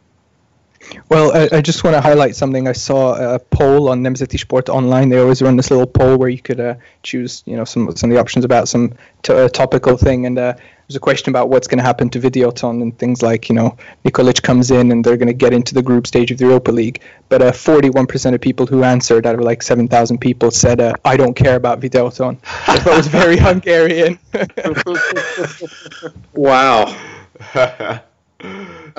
[1.09, 2.67] Well, I, I just want to highlight something.
[2.67, 5.09] I saw a poll on Nemzeti Sport online.
[5.09, 8.09] They always run this little poll where you could uh, choose, you know, some some
[8.09, 10.25] of the options about some t- uh, topical thing.
[10.25, 10.53] And uh,
[10.87, 13.77] there's a question about what's going to happen to Videoton and things like, you know,
[14.05, 16.71] Nikolic comes in and they're going to get into the group stage of the Europa
[16.71, 17.01] League.
[17.27, 21.17] But uh, 41% of people who answered, out of like 7,000 people, said, uh, "I
[21.17, 22.37] don't care about Videoton."
[22.67, 24.17] I thought it was very Hungarian.
[26.33, 26.95] Wow.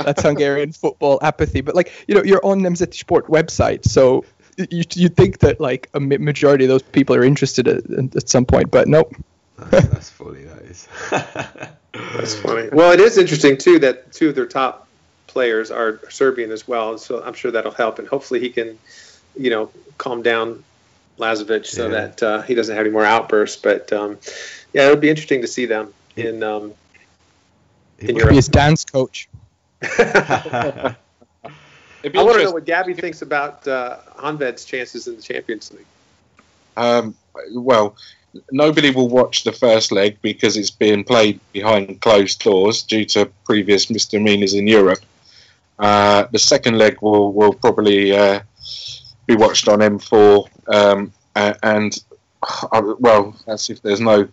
[0.05, 1.61] That's Hungarian football apathy.
[1.61, 4.25] But like you know, you're on Nemzeti Sport website, so
[4.57, 8.45] you you think that like a majority of those people are interested at, at some
[8.45, 9.15] point, but nope.
[9.59, 10.43] That's, that's funny.
[10.45, 10.89] That is.
[11.93, 12.69] That's funny.
[12.73, 14.89] Well, it is interesting too that two of their top
[15.27, 18.79] players are Serbian as well, so I'm sure that'll help, and hopefully he can,
[19.37, 20.65] you know, calm down
[21.19, 21.89] Lazovic so Yeah.
[22.07, 23.61] that uh, he doesn't have any more outbursts.
[23.61, 24.19] But um,
[24.73, 26.43] yeah, it would be interesting to see them in.
[26.43, 26.75] Um,
[27.99, 29.29] in would Be his dance coach.
[29.83, 30.97] I
[32.03, 35.87] It'd want to know what Gabby thinks about uh, Honved's chances in the Champions League.
[36.77, 37.14] Um,
[37.53, 37.97] well,
[38.51, 43.31] nobody will watch the first leg because it's being played behind closed doors due to
[43.45, 45.01] previous misdemeanors in Europe.
[45.79, 48.40] Uh, the second leg will will probably uh,
[49.27, 52.03] be watched on M4, um, a- and
[52.43, 54.29] uh, well, that's if there's no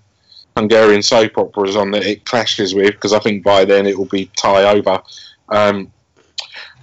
[0.57, 4.05] Hungarian soap operas on that it clashes with, because I think by then it will
[4.05, 5.01] be tie over.
[5.49, 5.91] Um,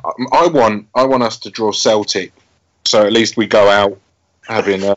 [0.05, 2.33] I- I want I want us to draw Celtic,
[2.85, 3.99] so at least we go out
[4.47, 4.95] having a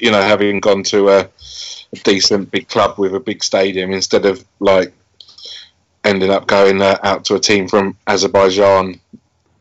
[0.00, 4.26] you know, having gone to a, a decent big club with a big stadium instead
[4.26, 4.92] of like
[6.04, 9.00] ending up going uh, out to a team from Azerbaijan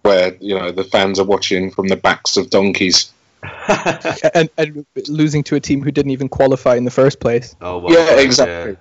[0.02, 3.12] where you know the fans are watching from the backs of donkeys.
[4.34, 7.56] and, and losing to a team who didn't even qualify in the first place.
[7.62, 8.78] oh my yeah, God, exactly,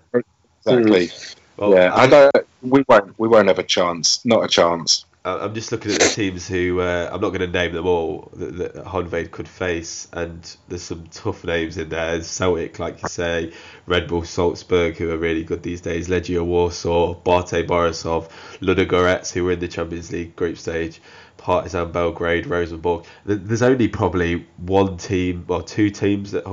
[0.64, 1.10] exactly.
[1.56, 2.34] Well, yeah, I don't.
[2.62, 3.18] We won't.
[3.18, 4.24] We won't have a chance.
[4.24, 5.04] Not a chance.
[5.24, 8.28] I'm just looking at the teams who uh, I'm not going to name them all
[8.34, 12.12] that, that Honved could face, and there's some tough names in there.
[12.12, 13.52] There's Celtic, like you say,
[13.86, 19.44] Red Bull Salzburg, who are really good these days, Legia Warsaw, BATE Borisov, Ludogorets, who
[19.44, 21.00] were in the Champions League group stage,
[21.36, 23.04] Partizan Belgrade, Rosenborg.
[23.24, 26.44] There's only probably one team or two teams that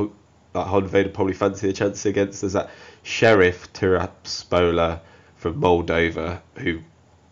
[0.53, 2.41] that Honved would probably fancy a chance against.
[2.41, 2.69] There's that
[3.03, 4.99] Sheriff Tiraspol
[5.35, 6.79] from Moldova, who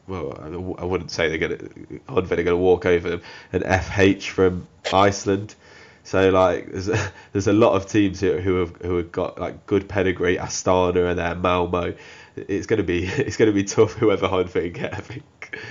[0.08, 1.70] well, I- wouldn't say they're gonna
[2.08, 5.56] are gonna walk over them, and FH from Iceland.
[6.04, 9.40] So like, there's a, there's a lot of teams who, who have who have got
[9.40, 10.38] like good pedigree.
[10.38, 11.94] Astana and there, Malmo.
[12.36, 14.94] It's gonna be it's gonna be tough whoever Honved get.
[14.94, 15.24] I think.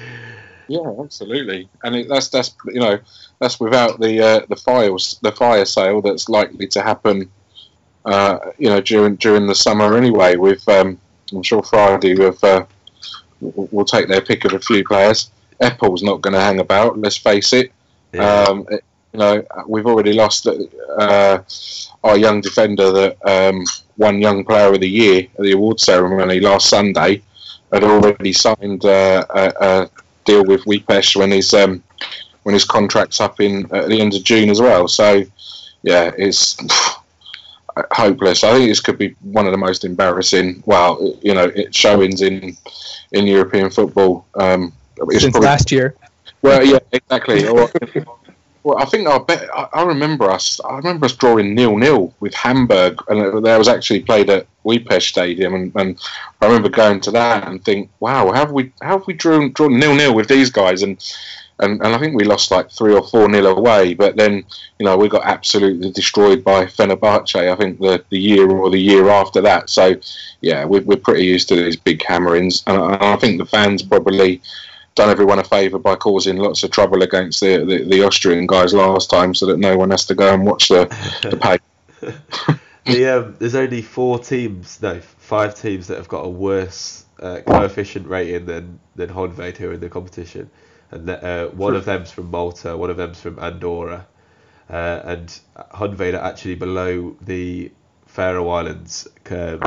[0.69, 1.69] Yeah, absolutely.
[1.85, 2.99] And it, that's that's you know
[3.39, 7.31] that's without the uh, the files the fire sale that's likely to happen.
[8.07, 10.37] Uh, you know during during the summer anyway.
[10.37, 10.99] With um,
[11.33, 12.65] I'm sure Fradi with uh,
[13.41, 15.31] will take their pick of a few players.
[15.61, 16.99] Eppel's not going to hang about.
[16.99, 17.73] Let's face it.
[18.13, 18.45] Yeah.
[18.45, 21.39] Um, it- you know, we've already lost uh,
[22.05, 23.65] our young defender that um,
[23.97, 27.23] won Young Player of the Year at the award ceremony last Sunday.
[27.73, 29.91] Had already signed uh, a, a
[30.27, 31.83] deal with Újpest when his um,
[32.43, 34.87] when his contract's up in at the end of June as well.
[34.87, 35.25] So,
[35.83, 36.57] yeah, it's
[37.93, 38.45] hopeless.
[38.45, 40.63] I think this could be one of the most embarrassing.
[40.67, 42.57] Well, you know, it showings in
[43.13, 44.27] in European football.
[44.35, 44.73] Um,
[45.11, 45.95] since probably- last year.
[46.43, 47.47] well, yeah, exactly.
[47.47, 47.71] Or,
[48.67, 50.61] well, I think I bet I, remember us.
[50.69, 55.03] I remember us drawing nil nil with Hamburg, and that was actually played at Újpest
[55.03, 55.55] Stadium.
[55.55, 56.01] And, and
[56.43, 59.53] I remember going to that and think, wow, how have we how have we drawn
[59.53, 60.83] drawn nil nil with these guys?
[60.83, 60.99] And
[61.59, 63.95] and, and I think we lost like three or four nil away.
[63.95, 64.45] But then
[64.79, 67.37] you know we got absolutely destroyed by Fenerbahce.
[67.37, 69.71] I think the the year or the year after that.
[69.71, 69.95] So
[70.41, 73.47] yeah, we're, we're pretty used to these big hammerings, and I, and I think the
[73.47, 74.43] fans probably
[74.95, 78.73] done everyone a favour by causing lots of trouble against the, the, the Austrian guys
[78.73, 80.87] last time, so that no one has to go and watch the
[81.23, 81.59] the pay.
[82.87, 87.41] The, um, there's only four teams, no, five teams that have got a worse uh,
[87.45, 90.51] coefficient rating than than Honved who are in the competition,
[90.91, 94.07] and that, uh, one of them's from Malta, one of them's from Andorra,
[94.71, 95.41] uh, and
[95.75, 97.71] Honved are actually below the
[98.07, 99.61] Faroe Islands um,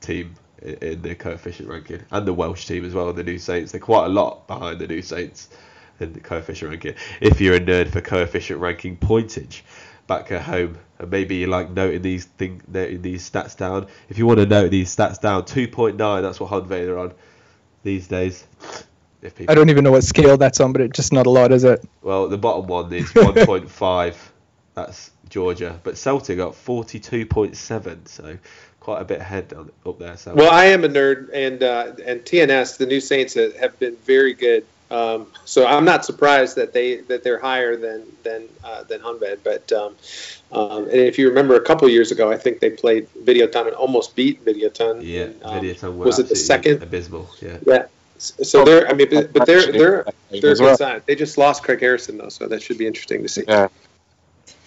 [0.00, 3.72] team in the coefficient ranking, and the Welsh team as well, the New Saints.
[3.72, 5.48] They're quite a lot behind the New Saints
[6.00, 6.94] in the coefficient ranking.
[7.20, 9.62] If you're a nerd for coefficient ranking pointage,
[10.06, 13.86] back at home, and maybe you like noting these thing noting these stats down.
[14.08, 16.22] If you want to note these stats down, two point nine.
[16.22, 17.14] That's what Honved are on
[17.82, 18.46] these days.
[19.22, 21.30] If people, I don't even know what scale that's on, but it's just not a
[21.30, 21.84] lot, is it?
[22.02, 24.32] well, the bottom one is one point five.
[24.74, 28.04] That's Georgia, but Celtic got forty two point seven.
[28.06, 28.36] So
[28.80, 30.16] quite a bit ahead on, up there.
[30.16, 33.78] So Well, I am a nerd, and uh, and TNS, the new Saints, have have
[33.78, 34.66] been very good.
[34.90, 39.38] Um, so I'm not surprised that they that they're higher than than uh, than Honved.
[39.42, 39.96] But um,
[40.52, 43.76] um, and if you remember, a couple years ago, I think they played Videoton and
[43.76, 45.00] almost beat Videoton.
[45.02, 46.82] yeah, And, um, Videoton were was it the second?
[46.82, 47.30] abysmal?
[47.40, 47.58] Yeah.
[47.66, 47.86] Yeah.
[48.22, 50.76] So they're, I mean, but, but they're they're they're a as good well.
[50.76, 51.02] sign.
[51.06, 53.42] They just lost Craig Harrison though, so that should be interesting to see.
[53.48, 53.68] Yeah.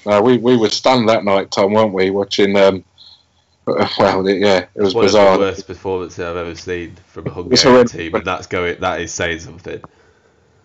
[0.06, 2.10] No, we we were stunned that night, Tom, weren't we?
[2.10, 2.56] Watching.
[2.58, 2.84] Um,
[3.65, 5.38] well, it- yeah, it was One of bizarre.
[5.38, 8.80] the worst performances I've ever seen from a It's Hungarian team, and that's going.
[8.82, 9.82] That is saying something.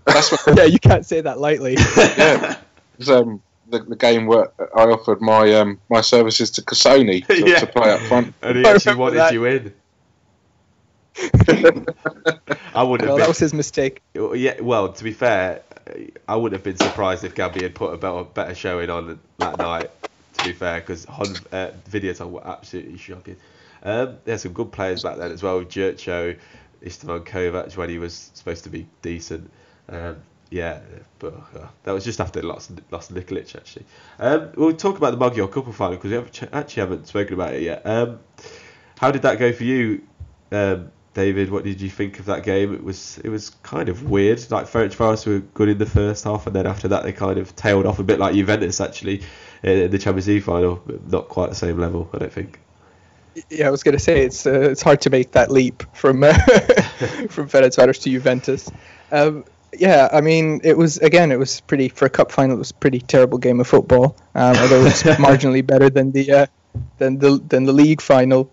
[0.05, 1.75] That's what, yeah, you can't say that lightly.
[1.97, 2.53] yeah.
[2.53, 2.59] It
[2.99, 7.49] was, um, the, the game where I offered my um, my services to Casoni to,
[7.49, 7.61] Yeah.
[7.61, 8.35] to play up front.
[8.43, 9.33] And he actually wanted that.
[9.33, 9.73] you in.
[12.75, 14.03] I wouldn't well, have that was his mistake.
[14.15, 15.63] Yeah, well, to be fair,
[16.29, 19.59] I wouldn't have been surprised if Gabby had put a better, better showing on that
[19.59, 19.91] night.
[20.39, 23.37] To be fair, because uh, Videoton were absolutely shocking.
[23.83, 25.63] Um, there's some good players back then as well.
[25.63, 26.37] Jurcho,
[26.83, 29.51] Istvan Kovács when he was supposed to be decent.
[29.89, 30.17] Um,
[30.51, 30.81] yeah,
[31.19, 33.85] but uh, that was just after lost lost Nikolic actually.
[34.19, 37.35] Um, we'll talk about the Magyar Kupa final because we haven't, ch- actually haven't spoken
[37.35, 37.87] about it yet.
[37.87, 38.19] Um,
[38.99, 40.03] how did that go for you,
[40.53, 41.51] um, David?
[41.51, 42.73] What did you think of that game?
[42.73, 44.49] It was it was kind of weird.
[44.51, 47.55] Like Ferencváros were good in the first half, and then after that they kind of
[47.57, 49.23] tailed off a bit, like Juventus actually
[49.63, 50.81] in the Champions League final.
[50.87, 52.61] But not quite the same level, I don't think.
[53.49, 56.33] Yeah, I was gonna say it's uh, it's hard to make that leap from uh,
[57.29, 58.71] from Ferencváros to Juventus.
[59.11, 62.57] Um, yeah, I mean it was again it was pretty for a cup final.
[62.57, 64.17] It was a pretty terrible game of football.
[64.35, 66.47] Um, although it's marginally better than the uh,
[66.99, 68.51] than the than the league final.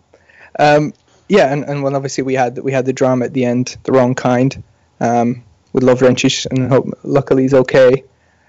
[0.59, 0.93] Um,
[1.27, 3.91] yeah, and, and well, obviously we had we had the drama at the end, the
[3.91, 4.63] wrong kind,
[4.99, 8.03] um, with Lovrencsics, and hope, luckily he's okay.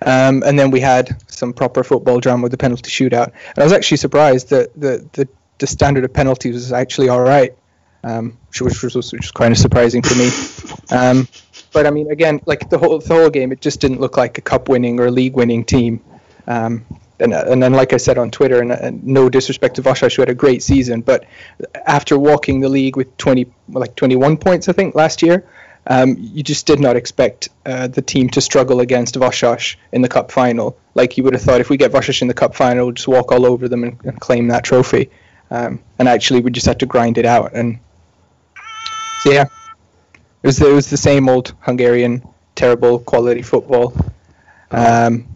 [0.04, 3.32] Um, and then we had some proper football drama with the penalty shootout.
[3.48, 7.20] And I was actually surprised that the, the, the standard of penalties was actually all
[7.20, 7.56] right,
[8.04, 10.30] um, which, was, which, was, which was kind of surprising for me.
[10.96, 11.26] Um,
[11.72, 14.38] but I mean, again, like the whole the whole game, it just didn't look like
[14.38, 16.00] a cup winning or a league winning team.
[16.46, 16.86] Um,
[17.20, 20.22] and, and then, like I said on Twitter, and, and no disrespect to Vasas, who
[20.22, 21.24] had a great season, but
[21.87, 25.44] after walking the league with 20, like 21 points, I think last year,
[25.87, 30.09] um, you just did not expect uh, the team to struggle against Vasas in the
[30.09, 30.76] cup final.
[30.94, 33.09] Like you would have thought, if we get Vasas in the cup final, we'll just
[33.09, 35.11] walk all over them and, and claim that trophy.
[35.50, 37.54] Um, and actually, we just had to grind it out.
[37.54, 37.78] And
[39.22, 39.46] so, yeah,
[40.42, 42.22] it was it was the same old Hungarian
[42.54, 43.94] terrible quality football.
[44.70, 45.26] Um,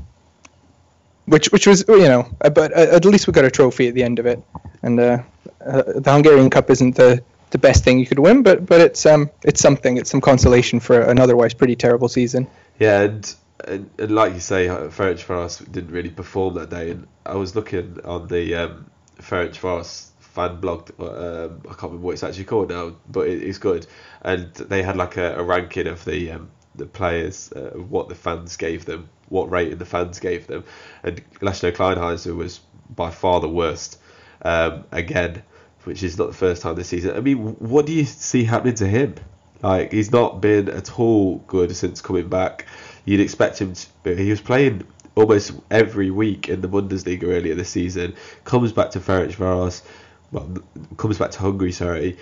[1.32, 3.94] which which was you know, uh, but uh, at least we got a trophy at
[3.94, 4.42] the end of it,
[4.82, 5.22] and uh,
[5.64, 9.06] uh, the Hungarian Cup isn't the the best thing you could win, but but it's
[9.06, 9.96] um it's something.
[9.96, 12.46] It's some consolation for an otherwise pretty terrible season.
[12.78, 13.34] Yeah, and,
[13.66, 16.90] and, and like you say, Ferencváros didn't really perform that day.
[16.90, 20.90] And I was looking on the um, Ferencváros fan blog.
[21.00, 23.86] Um, I can't remember what it's actually called now, but it, it's good.
[24.22, 28.14] And they had like a, a ranking of the um, the players, uh, what the
[28.14, 30.64] fans gave them, what rating the fans gave them,
[31.02, 32.60] and László Kleinheisler was
[32.94, 33.98] by far the worst.
[34.42, 35.42] Um, again,
[35.84, 37.16] which is not the first time this season.
[37.16, 39.14] I mean, what do you see happening to him?
[39.62, 42.66] Like he's not been at all good since coming back.
[43.04, 43.74] You'd expect him
[44.04, 44.16] to.
[44.16, 48.14] He was playing almost every week in the Bundesliga earlier this season.
[48.44, 49.82] Comes back to Ferencváros,
[50.30, 50.48] well,
[50.96, 52.18] comes back to Hungary, sorry,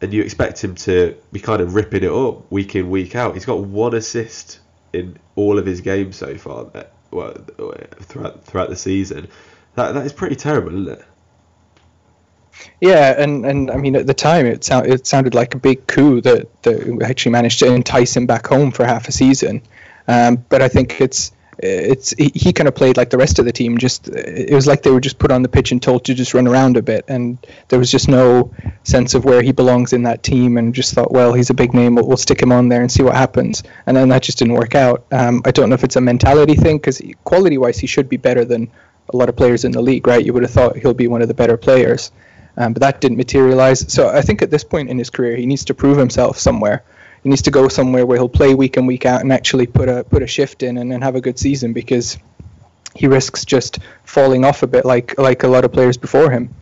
[0.00, 3.34] and you expect him to be kind of ripping it up week in week out.
[3.34, 4.60] He's got one assist
[4.94, 6.66] in all of his games so far,
[7.10, 7.34] well,
[8.02, 9.28] throughout throughout the season.
[9.74, 11.04] That that is pretty terrible, isn't it?
[12.80, 15.86] Yeah, and, and I mean at the time it sound, it sounded like a big
[15.86, 19.62] coup that, that actually managed to entice him back home for half a season.
[20.06, 23.52] Um, but I think it's it's he, kind of played like the rest of the
[23.52, 23.78] team.
[23.78, 26.34] Just it was like they were just put on the pitch and told to just
[26.34, 27.38] run around a bit, and
[27.68, 28.52] there was just no
[28.82, 30.56] sense of where he belongs in that team.
[30.56, 32.90] And just thought, well, he's a big name, we'll, we'll stick him on there and
[32.90, 33.62] see what happens.
[33.86, 35.06] And then that just didn't work out.
[35.12, 38.44] Um, I don't know if it's a mentality thing because quality-wise, he should be better
[38.44, 38.70] than
[39.12, 40.24] a lot of players in the league, right?
[40.24, 42.10] You would have thought he'll be one of the better players.
[42.56, 43.92] Um, but that didn't materialize.
[43.92, 46.84] So I think at this point in his career, he needs to prove himself somewhere.
[47.24, 49.88] He needs to go somewhere where he'll play week in week out and actually put
[49.88, 52.18] a put a shift in and then have a good season because
[52.94, 56.54] he risks just falling off a bit like like a lot of players before him.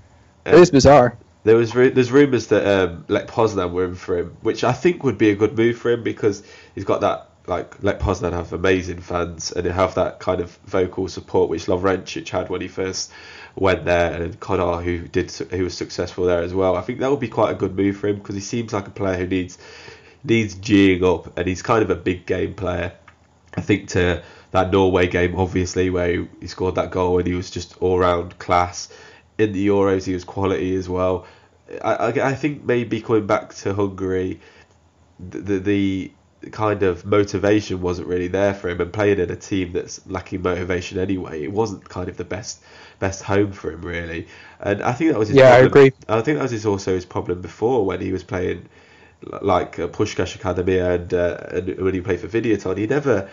[0.47, 1.19] It is bizarre.
[1.45, 5.03] There was there's rumours that um, Lech Poznan were in for him, which I think
[5.03, 6.45] would be a good move for him because
[6.77, 10.57] he's got that like Lech Poznan have amazing fans and they have that kind of
[10.67, 13.11] vocal support which Lovrencsics had when he first
[13.57, 16.77] went there, and Konar who did who was successful there as well.
[16.77, 18.87] I think that would be quite a good move for him because he seems like
[18.87, 19.59] a player who needs
[20.25, 22.93] needs geeing up, and he's kind of a big game player.
[23.57, 27.51] I think to that Norway game, obviously, where he, scored that goal and he was
[27.51, 28.89] just all round class.
[29.39, 31.27] In the Euros, he was quality as well.
[31.83, 34.41] I, I, I think maybe coming back to Hungary,
[35.19, 39.37] the, the, the kind of motivation wasn't really there for him, and playing in a
[39.37, 42.63] team that's lacking motivation anyway, it wasn't kind of the best
[42.99, 44.29] best home for him really.
[44.61, 45.65] And I think that was his yeah, problem.
[45.65, 45.93] I agree.
[46.09, 48.69] I think that was his, also his problem before when he was playing
[49.41, 53.31] like uh, Puskás Academy and, uh, and when he played for Videoton, he never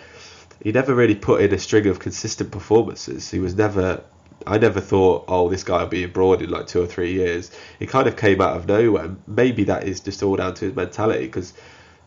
[0.61, 3.29] he never really put in a string of consistent performances.
[3.31, 4.03] He was never.
[4.47, 7.51] I never thought, oh, this guy will be abroad in like two or three years.
[7.77, 9.13] He kind of came out of nowhere.
[9.27, 11.53] Maybe that is just all down to his mentality because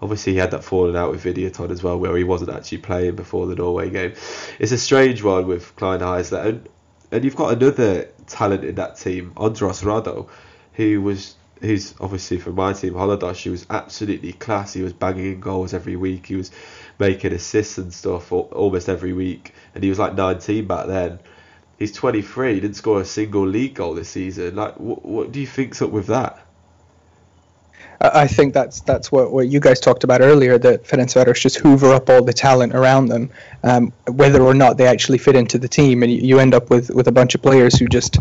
[0.01, 3.17] obviously he had that falling out with Videoton as well, where he wasn't actually playing
[3.17, 4.15] before the Norway game.
[4.59, 6.69] It's a strange one with Kleinheisler, and
[7.11, 10.29] and you've got another talent in that team, András Radó,
[10.73, 14.75] who was who's obviously from my team, Haladás, he was absolutely class.
[14.75, 16.27] He was banging in goals every week.
[16.27, 16.51] He was
[16.99, 19.55] making assists and stuff almost every week.
[19.75, 21.21] And he was like 19 back then.
[21.79, 22.55] He's 23.
[22.55, 24.57] He didn't score a single league goal this season.
[24.57, 26.39] Like, what, what do you think's up with that?
[28.01, 30.59] I think that's that's what, what you guys talked about earlier.
[30.59, 33.31] That Ferencváros just hoover up all the talent around them,
[33.63, 36.69] um, whether or not they actually fit into the team, and you, you end up
[36.69, 38.19] with, with a bunch of players who just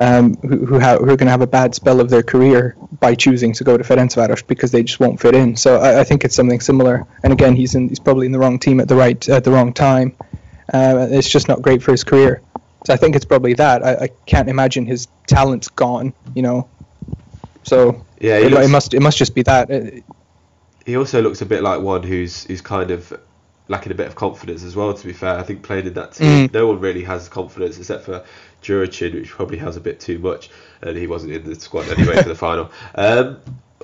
[0.00, 2.76] um, who who, ha- who are going to have a bad spell of their career
[3.00, 5.56] by choosing to go to Ferencváros because they just won't fit in.
[5.56, 7.06] So I, I, think it's something similar.
[7.22, 9.50] And again, he's in he's probably in the wrong team at the right at the
[9.50, 10.16] wrong time.
[10.72, 12.42] Uh, it's just not great for his career.
[12.86, 13.84] So I think it's probably that.
[13.84, 16.12] I, I can't imagine his talent's gone.
[16.34, 16.68] You know.
[17.64, 20.02] So yeah, it, looks, it must it must just be that.
[20.86, 23.12] He also looks a bit like one who's who's kind of
[23.68, 24.94] lacking a bit of confidence as well.
[24.94, 26.52] To be fair, I think playing in that team, mm.
[26.52, 28.24] no one really has confidence except for
[28.62, 30.50] Djuricin, which probably has a bit too much,
[30.82, 32.70] and he wasn't in the squad anyway for the final.
[32.94, 33.40] Um,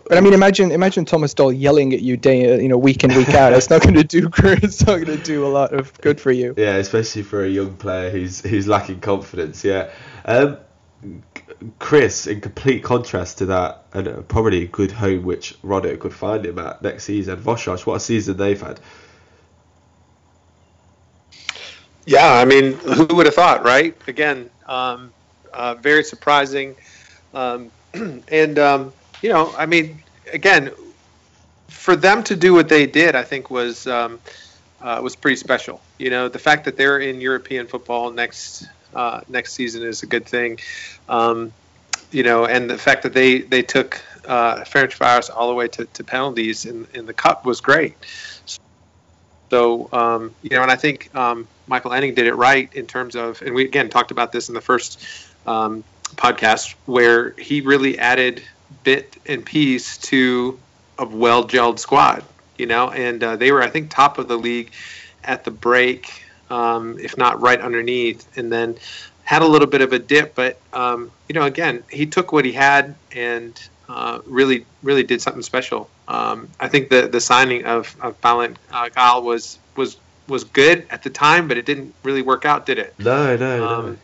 [0.06, 3.14] but I mean, imagine imagine Thomas Doll yelling at you day, you know, week in
[3.14, 3.52] week out.
[3.54, 4.30] It's not going to do.
[4.44, 6.54] It's not going to do a lot of good for you.
[6.56, 9.64] Yeah, especially for a young player who's who's lacking confidence.
[9.64, 9.90] Yeah.
[10.26, 10.58] Um,
[11.78, 16.44] Chris, in complete contrast to that, and probably a good home which Roddick could find
[16.44, 17.36] him at next season.
[17.38, 18.80] Vasas, what a season they've had.
[22.06, 23.96] Yeah, I mean, who would have thought, right?
[24.06, 25.12] Again, um,
[25.52, 26.74] uh, very surprising.
[27.32, 27.70] Um,
[28.28, 28.92] and, um,
[29.22, 30.02] you know, I mean,
[30.32, 30.70] again,
[31.68, 34.18] for them to do what they did, I think was um,
[34.80, 35.80] uh, was pretty special.
[35.98, 40.06] You know, the fact that they're in European football next uh, next season is a
[40.06, 40.58] good thing.
[41.08, 41.52] Um,
[42.10, 45.84] you know, and the fact that they they took uh, Ferencváros all the way to,
[45.84, 47.94] to penalties in in the cup was great.
[49.54, 53.14] So um, you know, and I think um, Michael Oenning did it right in terms
[53.14, 55.00] of, and we again talked about this in the first
[55.46, 55.84] um,
[56.16, 58.42] podcast, where he really added
[58.82, 60.58] bit and piece to
[60.98, 62.24] a well gelled squad.
[62.58, 64.72] You know, and uh, they were I think top of the league
[65.22, 68.76] at the break, um, if not right underneath, and then
[69.22, 70.34] had a little bit of a dip.
[70.34, 73.56] But um, you know, again, he took what he had and
[73.88, 75.88] uh, really really did something special.
[76.08, 79.96] Um, I think the the signing of of Balint uh, Gaál was was
[80.28, 82.94] was good at the time, but it didn't really work out, did it?
[82.98, 83.68] No, no, no.
[83.68, 83.98] Um,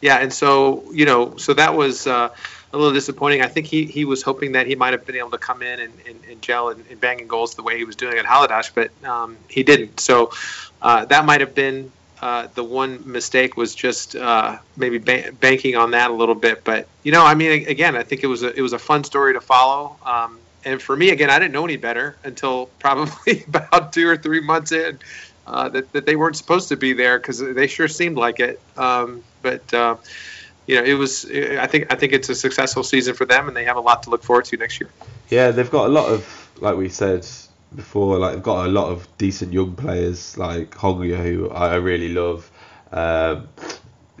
[0.00, 2.30] yeah, and so you know, so that was uh,
[2.72, 3.42] a little disappointing.
[3.42, 5.80] I think he, he was hoping that he might have been able to come in
[5.80, 8.70] and, and, and gel and, and banging goals the way he was doing at Haladás,
[8.74, 10.00] but um, he didn't.
[10.00, 10.32] So
[10.80, 11.90] uh, that might have been
[12.20, 16.64] uh, the one mistake was just uh, maybe ba- banking on that a little bit.
[16.64, 19.04] But you know, I mean, again, I think it was a it was a fun
[19.04, 19.96] story to follow.
[20.04, 24.16] Um, and for me, again, I didn't know any better until probably about two or
[24.16, 24.98] three months in
[25.46, 28.60] uh, that, that they weren't supposed to be there because they sure seemed like it.
[28.76, 29.96] Um, but uh,
[30.66, 31.24] you know, it was.
[31.24, 34.02] I think I think it's a successful season for them, and they have a lot
[34.04, 34.90] to look forward to next year.
[35.30, 37.26] Yeah, they've got a lot of, like we said
[37.74, 42.08] before, like they've got a lot of decent young players like Hangya, who I really
[42.08, 42.50] love.
[42.92, 43.48] Um,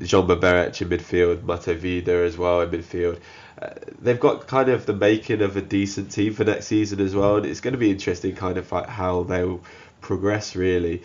[0.00, 3.20] Zsombor Berecz in midfield, Máté Vida as well in midfield.
[3.60, 3.70] Uh,
[4.00, 7.36] they've got kind of the making of a decent team for next season as well,
[7.36, 9.60] and it's going to be interesting, kind of like how they'll
[10.00, 11.02] progress really.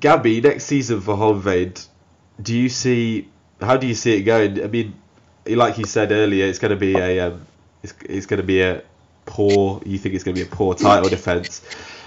[0.00, 1.86] Gabby, next season for Honvéd,
[2.40, 3.28] do you see
[3.60, 4.62] how do you see it going?
[4.62, 4.94] I mean,
[5.46, 7.46] like you said earlier, it's going to be a um,
[7.82, 8.82] it's, it's going to be a
[9.26, 9.80] poor.
[9.84, 11.62] You think it's going to be a poor title defense?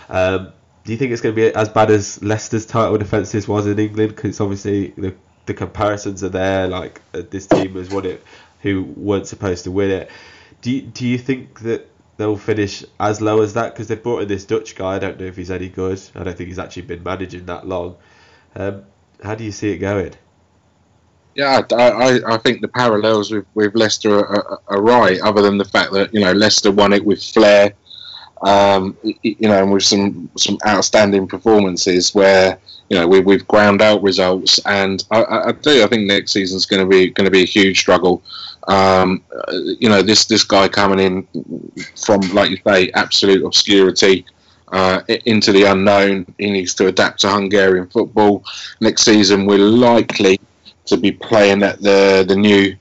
[0.09, 0.53] Um,
[0.83, 3.77] do you think it's going to be as bad as Leicester's title defenses was in
[3.77, 4.15] England?
[4.15, 5.13] Because obviously the
[5.47, 6.67] the comparisons are there.
[6.67, 8.23] Like uh, this team was won it,
[8.61, 10.11] who weren't supposed to win it.
[10.61, 13.73] Do you, do you think that they'll finish as low as that?
[13.73, 14.95] Because they've brought in this Dutch guy.
[14.95, 16.01] I don't know if he's any good.
[16.15, 17.97] I don't think he's actually been managing that long.
[18.55, 18.83] Um,
[19.23, 20.13] how do you see it going?
[21.37, 25.65] Yeah, I, I think the parallels with, with Leicester are, are, right, other than the
[25.65, 27.73] fact that, you know, Leicester won it with flair,
[28.41, 32.57] um, you know, and with some, some outstanding performances where,
[32.89, 34.59] you know, we, we've ground out results.
[34.65, 37.43] And I, I, I do, I think next season's going to be going to be
[37.43, 38.23] a huge struggle.
[38.67, 39.23] Um,
[39.79, 41.27] you know, this, this guy coming in
[42.03, 44.25] from, like you say, absolute obscurity,
[44.71, 46.25] uh, into the unknown.
[46.39, 48.43] He needs to adapt to Hungarian football.
[48.81, 50.39] Next season, we're likely
[50.87, 52.75] to be playing at the the new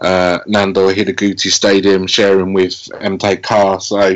[0.00, 3.82] uh, Nandor Hidegkuti Stadium, sharing with MTK.
[3.82, 4.08] So,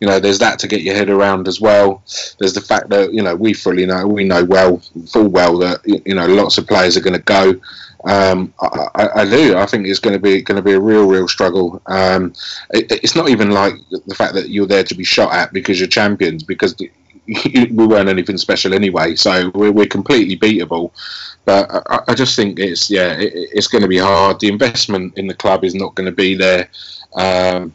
[0.00, 2.02] you know, there's that to get your head around as well.
[2.38, 5.80] There's the fact that you know we fully know we know well full well that
[5.84, 7.60] you know lots of players are going to go.
[8.04, 9.56] Um, I, I, I, do.
[9.56, 11.82] I think it's going to be going to be a real, real struggle.
[11.86, 12.34] Um,
[12.70, 13.74] it, it's not even like
[14.06, 16.76] the fact that you're there to be shot at because you're champions, because
[17.54, 19.14] we weren't anything special anyway.
[19.14, 20.92] So we're, we're completely beatable.
[21.44, 24.40] But I, I just think it's yeah, it, it's going to be hard.
[24.40, 26.68] The investment in the club is not going to be there.
[27.14, 27.74] Um,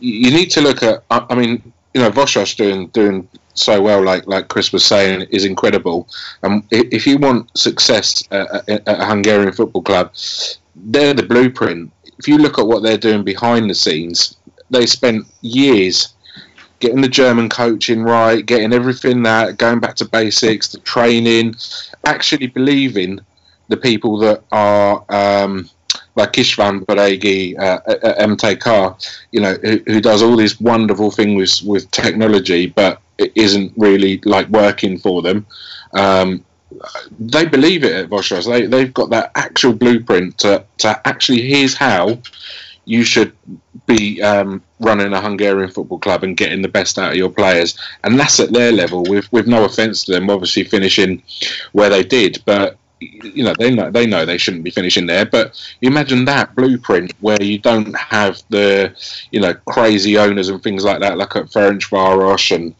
[0.00, 1.02] you need to look at.
[1.10, 5.44] I, mean, you know, Vasas doing doing so well, like like Chris was saying, is
[5.44, 6.08] incredible.
[6.42, 10.12] And if you want success at, at a Hungarian football club,
[10.76, 11.92] they're the blueprint.
[12.18, 14.36] If you look at what they're doing behind the scenes,
[14.70, 16.14] they spent years
[16.82, 21.54] getting the German coaching right, getting everything that, going back to basics, the training,
[22.04, 23.20] actually believing
[23.68, 25.70] the people that are um,
[26.16, 31.62] like István Baregi uh, at MTK, you know, who, who, does all these wonderful things
[31.62, 35.46] with, with technology, but it isn't really like working for them.
[35.94, 36.44] Um,
[37.20, 38.46] they believe it at Vasas.
[38.46, 42.18] They, they've got that actual blueprint to, to actually here's how
[42.84, 43.36] you should
[43.86, 47.78] be um, running a Hungarian football club and getting the best out of your players,
[48.04, 49.04] and that's at their level.
[49.04, 51.22] With with no offence to them, obviously finishing
[51.72, 55.24] where they did, but you know they know they know they shouldn't be finishing there.
[55.24, 58.94] But imagine that blueprint where you don't have the
[59.30, 62.74] you know crazy owners and things like that, like at Ferencváros and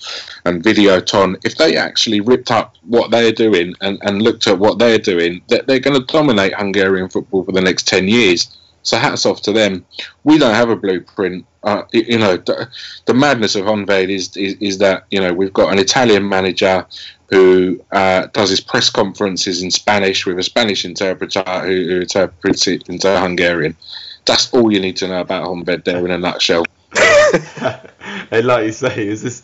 [0.44, 1.40] and Videoton.
[1.44, 5.42] If they actually ripped up what they're doing and, and looked at what they're doing,
[5.48, 8.56] they're, they're going to dominate Hungarian football for the next ten years.
[8.82, 9.84] So hats off to them.
[10.24, 11.46] We don't have a blueprint.
[11.64, 12.68] Uh, you know, the,
[13.04, 16.84] the, madness of Honvéd is, is, is that you know we've got an Italian manager
[17.30, 22.66] who uh, does his press conferences in Spanish with a Spanish interpreter who, who interprets
[22.66, 23.76] it into Hungarian.
[24.26, 26.64] That's all you need to know about Honvéd there in a nutshell.
[28.30, 29.42] and like you say, it was this,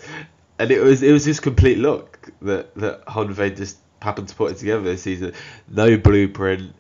[0.59, 4.53] and it was it was this complete look that that Honvéd just happened to put
[4.53, 5.33] it together this season.
[5.69, 6.75] No blueprint,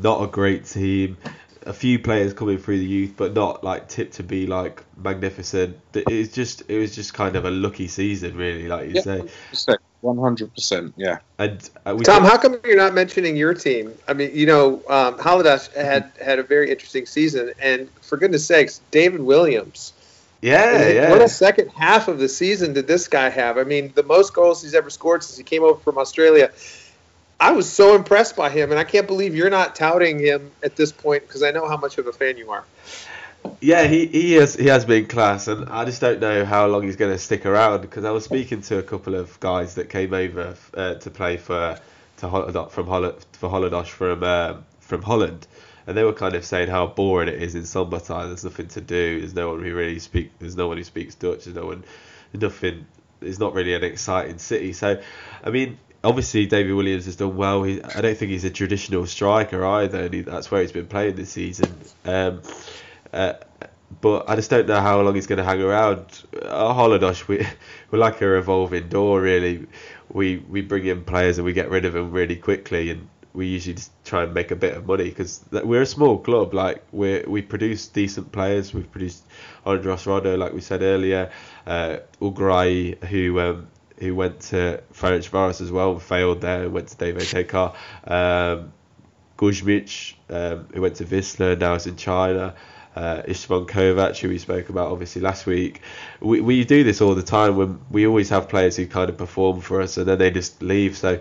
[0.00, 1.16] not a great team
[1.66, 5.78] a few players coming through the youth, but not like tipped to be like magnificent.
[5.94, 9.02] It's just it was just kind of a lucky season, really, like you yeah,
[9.52, 9.76] say.
[10.00, 11.20] One hundred percent, yeah.
[11.38, 13.94] And uh, Tom, how come you're not mentioning your team?
[14.06, 18.46] I mean, you know, um, Haladas had had a very interesting season, and for goodness
[18.46, 19.94] sakes, David Williams.
[20.42, 21.10] Yeah, yeah.
[21.10, 23.56] What a second half of the season did this guy have?
[23.56, 26.50] I mean, the most goals he's ever scored since he came over from Australia.
[27.40, 30.76] I was so impressed by him, and I can't believe you're not touting him at
[30.76, 32.64] this point because I know how much of a fan you are.
[33.60, 36.84] Yeah, he, he has he has been class, and I just don't know how long
[36.84, 37.82] he's going to stick around.
[37.82, 41.36] Because I was speaking to a couple of guys that came over uh, to play
[41.36, 41.78] for
[42.18, 45.46] to from Holland for Haladás from um, from Holland,
[45.86, 48.28] and they were kind of saying how boring it is in summertime.
[48.28, 49.20] There's nothing to do.
[49.20, 50.30] There's no one who really speak.
[50.38, 51.44] There's no one who speaks Dutch.
[51.44, 51.84] There's no one.
[52.32, 52.86] Nothing.
[53.20, 54.72] It's not really an exciting city.
[54.72, 55.00] So,
[55.42, 57.62] I mean, obviously David Williams has done well.
[57.62, 60.86] He, I don't think he's a traditional striker either, and he, that's where he's been
[60.86, 61.74] playing this season.
[62.04, 62.42] Um,
[63.12, 63.34] uh,
[64.00, 66.00] but I just don't know how long he's going to hang around.
[66.34, 67.46] At Haladás, we
[67.90, 69.66] we're like a revolving door, really.
[70.12, 73.46] We we bring in players and we get rid of them really quickly, and we
[73.46, 76.54] usually just try and make a bit of money because we're a small club.
[76.54, 78.74] Like we we produce decent players.
[78.74, 79.24] We've produced
[79.64, 81.30] András Radó, like we said earlier,
[81.66, 83.68] uh, Ugrai, who um,
[84.04, 87.74] who went to Ferencvaros as well failed there, went to DVTK.
[88.06, 88.72] Um,
[89.36, 92.54] Guzmics, um, who went to Wisla, now is in China.
[92.94, 95.80] Uh, Istvan Kovács, who we spoke about obviously last week.
[96.20, 99.16] We, we do this all the time when we always have players who kind of
[99.16, 100.96] perform for us and then they just leave.
[100.96, 101.18] So,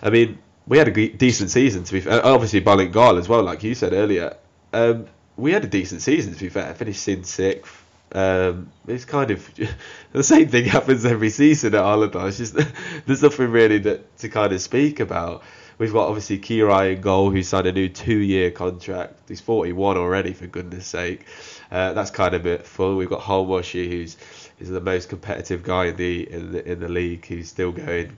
[0.00, 2.24] I mean, we had a decent season to be fair.
[2.24, 4.36] Obviously, Bálint Gaál as well, like you said earlier.
[4.72, 5.06] Um,
[5.36, 6.72] we had a decent season to be fair.
[6.74, 7.84] Finished in sixth.
[8.12, 9.50] Um, it's kind of
[10.12, 12.38] the same thing happens every season at Haladás.
[12.38, 12.54] Just
[13.06, 15.42] there's nothing really that to kind of speak about.
[15.78, 19.28] We've got obviously Király in goal, who signed a new two-year contract.
[19.28, 21.24] He's 41 already, for goodness sake.
[21.70, 22.96] Uh, that's kind of a bit fun.
[22.96, 24.16] We've got Halmosi, who's
[24.58, 27.26] is the most competitive guy in the in the in the league.
[27.26, 28.16] Who's still going,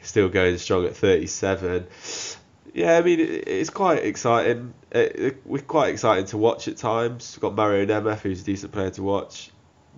[0.00, 1.86] still going strong at 37.
[2.72, 4.72] Yeah, I mean it's quite exciting.
[4.90, 7.34] It, it, we're quite exciting to watch at times.
[7.36, 9.50] We've got Mario Nemeth, who's a decent player to watch.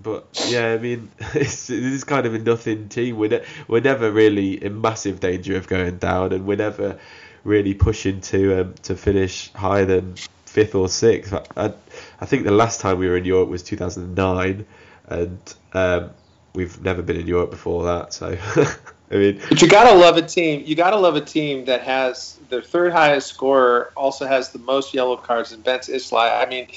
[0.03, 3.16] But yeah, I mean, it's, it's kind of a nothing team.
[3.16, 6.99] We're, ne- we're never really in massive danger of going down, and we're never
[7.45, 10.16] really pushing to um, to finish higher than
[10.47, 11.33] fifth or sixth.
[11.33, 11.75] I, I,
[12.20, 14.66] I think the last time we were in Europe was 2009,
[15.07, 16.11] and um,
[16.55, 18.12] we've never been in Europe before that.
[18.12, 18.37] So,
[19.11, 20.63] I mean, but you gotta love a team.
[20.65, 24.95] You gotta love a team that has their third highest scorer, also has the most
[24.95, 26.45] yellow cards, and Bence Iszlai.
[26.45, 26.69] I mean,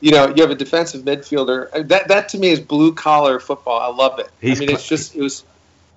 [0.00, 1.88] you know, you have a defensive midfielder.
[1.88, 3.80] That that to me is blue collar football.
[3.80, 4.28] I love it.
[4.40, 5.44] He's I mean, it's just it was.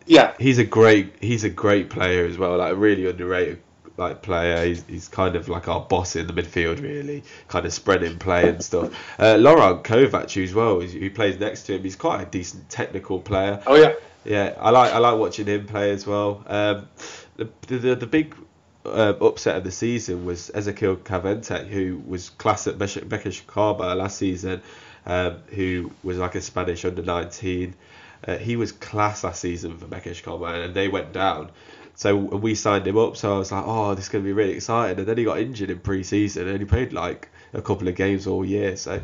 [0.05, 2.57] Yeah, he's a great he's a great player as well.
[2.57, 3.59] Like a really underrated
[3.97, 4.65] like player.
[4.65, 8.47] He's, he's kind of like our boss in the midfield, really, kind of spreading play
[8.47, 8.91] and stuff.
[9.19, 11.83] Uh, Laurent Kovac as well, who plays next to him.
[11.83, 13.61] He's quite a decent technical player.
[13.67, 13.93] Oh yeah.
[14.25, 16.43] Yeah, I like I like watching him play as well.
[16.47, 16.87] Um,
[17.37, 18.35] the, the the big
[18.85, 24.61] uh, upset of the season was Ezequiel Calvente, who was class at Békéscsaba last season,
[25.05, 27.75] um, who was like a Spanish under nineteen.
[28.27, 31.49] Uh, he was class last season for Békéscsaba, and they went down.
[31.95, 33.17] So we signed him up.
[33.17, 34.99] So I was like, oh, this is going to be really exciting.
[34.99, 38.27] And then he got injured in pre-season, and he played like a couple of games
[38.27, 38.77] all year.
[38.77, 39.01] So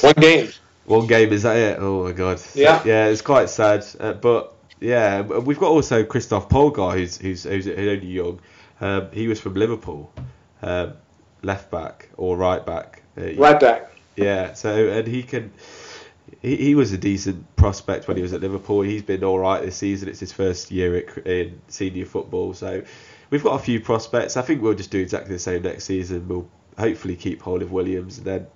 [0.00, 0.48] one game.
[0.84, 1.78] One game is that it?
[1.80, 2.42] Oh my god.
[2.54, 2.82] Yeah.
[2.84, 4.51] Yeah, it's quite sad, uh, but
[4.82, 8.40] yeah, we've got also Kristóf Polgár, who's who's, who's only young.
[8.80, 10.12] Um, he was from Liverpool,
[10.62, 10.94] um,
[11.42, 13.02] left back or right back.
[13.16, 13.92] Uh, right back.
[14.16, 14.54] Yeah.
[14.54, 15.52] So and he can.
[16.40, 18.82] He, he was a decent prospect when he was at Liverpool.
[18.82, 20.08] He's been all right this season.
[20.08, 22.82] It's his first year in senior football, so
[23.30, 24.36] we've got a few prospects.
[24.36, 26.26] I think we'll just do exactly the same next season.
[26.26, 28.46] We'll hopefully keep hold of Williams, and then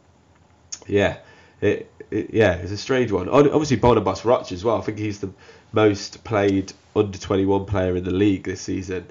[0.87, 1.19] yeah,
[1.61, 3.29] it, it, yeah, it's a strange one.
[3.29, 4.79] Obviously, Barnabás Rácz as well.
[4.79, 5.31] I think he's the
[5.73, 9.07] most played under 21 player in the league this season,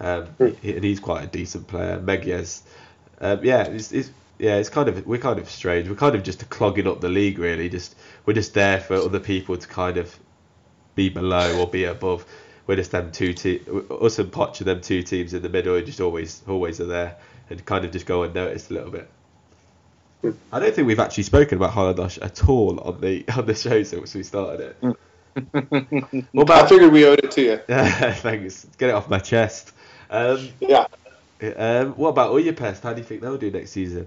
[0.00, 1.98] um, and he's quite a decent player.
[1.98, 2.62] Megies,
[3.20, 5.88] um, yeah, it's, it's, yeah, it's kind of we're kind of strange.
[5.88, 7.68] We're kind of just clogging up the league, really.
[7.68, 7.96] Just
[8.26, 10.16] we're just there for other people to kind of
[10.94, 12.24] be below or be above.
[12.66, 15.76] We're just them two te- us and Paks are them two teams in the middle,
[15.76, 17.16] and just always always are there
[17.50, 19.08] and kind of just go unnoticed a little bit.
[20.52, 23.82] I don't think we've actually spoken about Haladás at all on the on the show
[23.82, 24.76] since we started it.
[24.82, 24.98] what
[25.54, 27.56] about, I figured we owed it to you.
[27.68, 28.66] Thanks.
[28.78, 29.72] Get it off my chest.
[30.10, 30.86] Um, yeah.
[31.40, 32.82] Um, what about Újpest?
[32.82, 34.06] How do you think they'll do next season?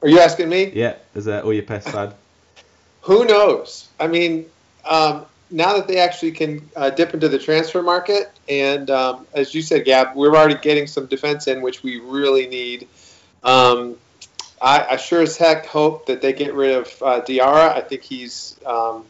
[0.00, 0.70] Are you asking me?
[0.74, 2.14] Yeah, as a Újpest fan.
[3.02, 3.88] Who knows?
[3.98, 4.46] I mean,
[4.84, 9.54] um, now that they actually can uh, dip into the transfer market, and um, as
[9.54, 12.88] you said, Gab, we're already getting some defense in, which we really need.
[13.42, 13.96] Um,
[14.60, 17.74] I, I, sure as heck hope that they get rid of uh, Diarra.
[17.74, 19.04] I think he's, um,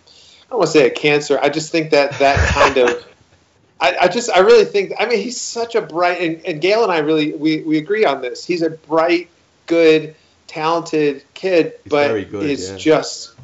[0.51, 1.39] don't want to say a cancer.
[1.41, 3.07] I just think that that kind of,
[3.81, 6.83] I, I, just, I really think, I mean, he's such a bright, and, and Gail
[6.83, 8.45] and I really, we, we agree on this.
[8.45, 9.29] He's a bright,
[9.67, 10.15] good,
[10.47, 12.77] talented kid, he's but good, is yeah.
[12.77, 13.35] just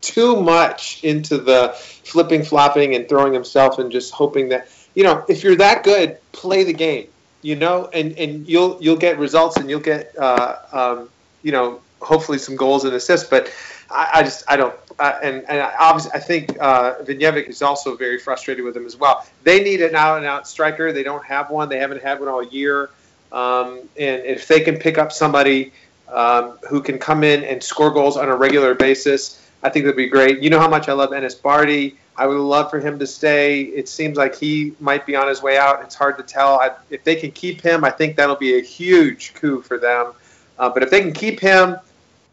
[0.00, 5.24] too much into the flipping, flopping, and throwing himself and just hoping that, you know,
[5.28, 7.08] if you're that good, play the game
[7.42, 11.08] you know, and, and you'll you'll get results and you'll get uh, um,
[11.42, 13.28] you know hopefully some goals and assists.
[13.28, 13.52] But
[13.90, 14.74] I, I just I don't.
[15.00, 18.96] And and I obviously I think uh, Vignjević is also very frustrated with him as
[18.96, 19.26] well.
[19.44, 20.92] They need an out and out striker.
[20.92, 21.68] They don't have one.
[21.68, 22.90] They haven't had one all year.
[23.30, 25.72] Um, and if they can pick up somebody
[26.08, 29.96] um, who can come in and score goals on a regular basis, I think that'd
[29.96, 30.40] be great.
[30.40, 31.94] You know how much I love Enis Bardhi.
[32.16, 33.62] I would love for him to stay.
[33.62, 35.82] It seems like he might be on his way out.
[35.82, 36.58] It's hard to tell.
[36.58, 40.12] I, if they can keep him, I think that'll be a huge coup for them.
[40.58, 41.76] Uh, but if they can keep him,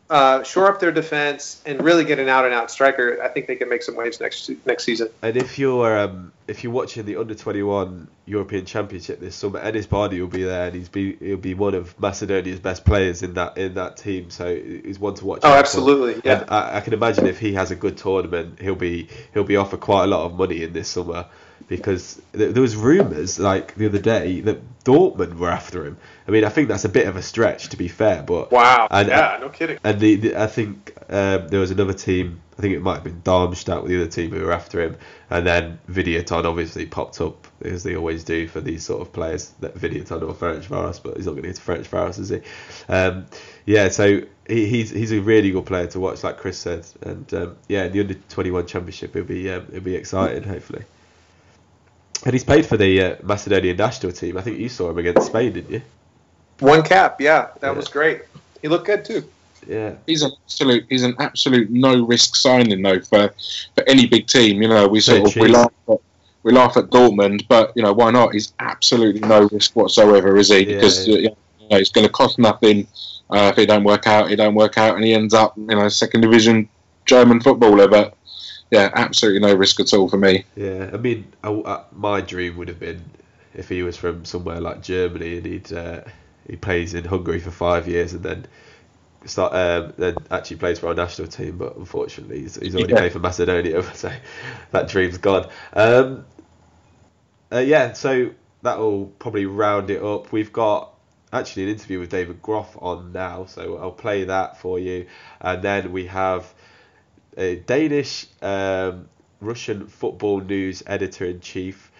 [0.10, 3.70] uh, shore up their defense, and really get an out-and-out striker, I think they can
[3.70, 5.10] make some waves next next season.
[5.22, 9.60] And if you're um, if you're watching the under twenty one European Championship this summer,
[9.60, 13.24] Enis Bardhi will be there, and he's be he'll be one of Macedonia's best players
[13.24, 14.30] in that in that team.
[14.30, 15.40] So he's one to watch.
[15.44, 15.60] Oh, out for.
[15.60, 16.42] absolutely, yeah.
[16.42, 19.58] And I, I can imagine if he has a good tournament, he'll be he'll be
[19.58, 21.26] offered quite a lot of money in this summer
[21.68, 25.98] because th- there was rumours like the other day that Dortmund were after him.
[26.28, 28.88] I mean, I think that's a bit of a stretch to be fair, but Wow.
[28.92, 29.80] And- yeah, no kidding.
[29.84, 32.42] and the, the I think um, there was another team.
[32.58, 34.96] I think it might have been Darmstadt with the other team who were after him,
[35.30, 39.52] and then Videoton obviously popped up as they always do for these sort of players.
[39.60, 42.40] That Videoton or Ferencváros, but he's not going to get to Ferencváros, is he?
[42.88, 43.26] Um,
[43.66, 47.32] yeah, so he, he's he's a really good player to watch, like Chris said, and
[47.34, 50.84] um, yeah, in the under twenty one championship, it'll be um, it'll be exciting, hopefully.
[52.26, 54.38] And he's played for the uh, Macedonian national team.
[54.38, 55.82] I think you saw him against Spain, didn't you?
[56.60, 57.72] One cap, yeah, that Yeah.
[57.72, 58.22] was great.
[58.62, 59.24] He looked good too.
[59.68, 59.94] Yeah.
[60.06, 60.86] He's an absolute.
[60.90, 63.34] He's an absolute no risk signing though for
[63.76, 64.62] for any big team.
[64.62, 65.98] You know, we sort Very of we laugh at
[66.44, 68.34] we laugh at Dortmund, but you know why not?
[68.34, 70.60] He's absolutely no risk whatsoever, is he?
[70.60, 71.18] Yeah, because yeah.
[71.18, 71.30] you
[71.70, 72.88] know, it's going to cost nothing.
[73.30, 75.66] Uh, if it don't work out, it don't work out, and he ends up you
[75.66, 76.70] know second division
[77.06, 77.88] German footballer.
[77.88, 78.16] But
[78.76, 80.46] yeah, absolutely no risk at all for me.
[80.56, 83.04] Yeah, I mean, I, I, my dream would have been
[83.54, 86.02] if he was from somewhere like Germany and he'd uh,
[86.48, 88.46] he plays in Hungary for five years and then
[89.26, 91.58] start um, then actually plays for our national team.
[91.58, 92.96] But unfortunately, he's, he's already Yeah.
[92.96, 94.12] played for Macedonia, so
[94.72, 95.50] that dream's gone.
[95.74, 96.26] Um,
[97.52, 100.32] uh, yeah, so that will probably round it up.
[100.32, 100.94] We've got
[101.32, 105.08] actually an interview with David Gróf on now, so I'll play that for you,
[105.42, 106.54] and then we have
[107.38, 109.08] a Danish um,
[109.42, 111.92] Russian football news editor in chief.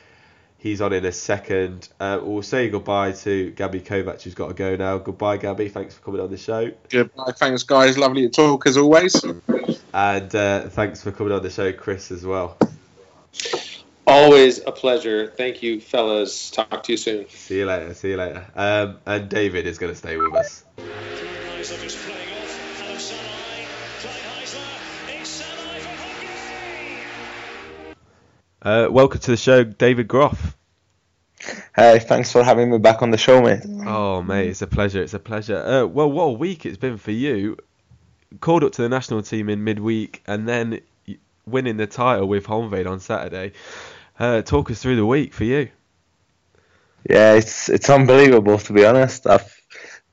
[0.58, 1.88] He's on in a second.
[2.00, 4.98] Uh, we'll say goodbye to Gabby Kovac, who's got to go now.
[4.98, 5.70] Goodbye, Gabby.
[5.70, 6.72] Thanks for coming on the show.
[6.90, 8.00] Goodbye, thanks guys.
[8.00, 9.24] Lovely to talk as always.
[9.94, 12.58] And uh, thanks for coming on the show, Chris, as well.
[14.08, 15.28] Always a pleasure.
[15.28, 16.52] Thank you, fellas.
[16.52, 17.30] Talk to you soon.
[17.30, 17.94] See you later.
[17.94, 18.46] See you later.
[18.56, 20.64] Um, and David is going to stay with us.
[28.66, 30.56] Uh, welcome to the show, David Gróf.
[31.76, 33.62] Hey, thanks for having me back on the show, mate.
[33.86, 35.04] Oh, mate, it's a pleasure.
[35.04, 35.58] It's a pleasure.
[35.58, 37.58] Uh, well, what a week it's been for you.
[38.40, 40.80] Called up to the national team in midweek and then
[41.46, 43.52] winning the title with Honvéd on Saturday.
[44.18, 45.70] Uh, talk us through the week for you.
[47.08, 49.28] Yeah, it's it's unbelievable to be honest.
[49.28, 49.62] I've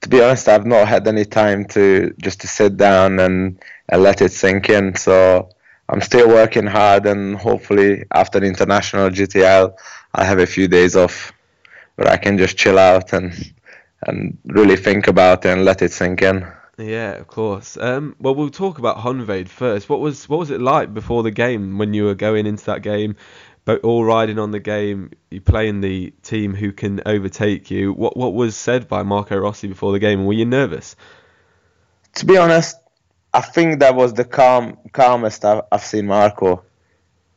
[0.03, 4.03] to be honest, I've not had any time to just to sit down and, and
[4.03, 4.95] let it sink in.
[4.95, 5.49] So
[5.93, 9.75] I'm still working hard, and hopefully after the international GTL,
[10.15, 11.33] I'll have a few days off
[11.97, 13.33] where I can just chill out and
[14.05, 16.47] and really think about it and let it sink in.
[16.79, 17.77] Yeah, of course.
[17.77, 19.91] Um, well, we'll talk about Honved first.
[19.91, 22.83] What was what was it like before the game when you were going into that
[22.83, 23.15] game,
[23.67, 25.11] but all riding on the game?
[25.31, 27.93] You playing the team who can overtake you.
[27.93, 30.25] What what was said by Marco Rossi before the game?
[30.25, 30.97] Were you nervous?
[32.15, 32.77] to be honest,
[33.35, 36.63] I think that was the calm, calmest I've, I've seen Marco.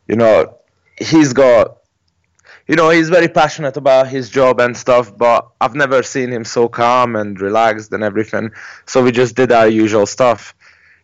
[0.08, 0.58] You know,
[0.98, 1.78] he's got,
[2.68, 6.44] you know, he's very passionate about his job and stuff, but I've never seen him
[6.44, 8.52] so calm and relaxed and everything.
[8.86, 10.54] So we just did our usual stuff,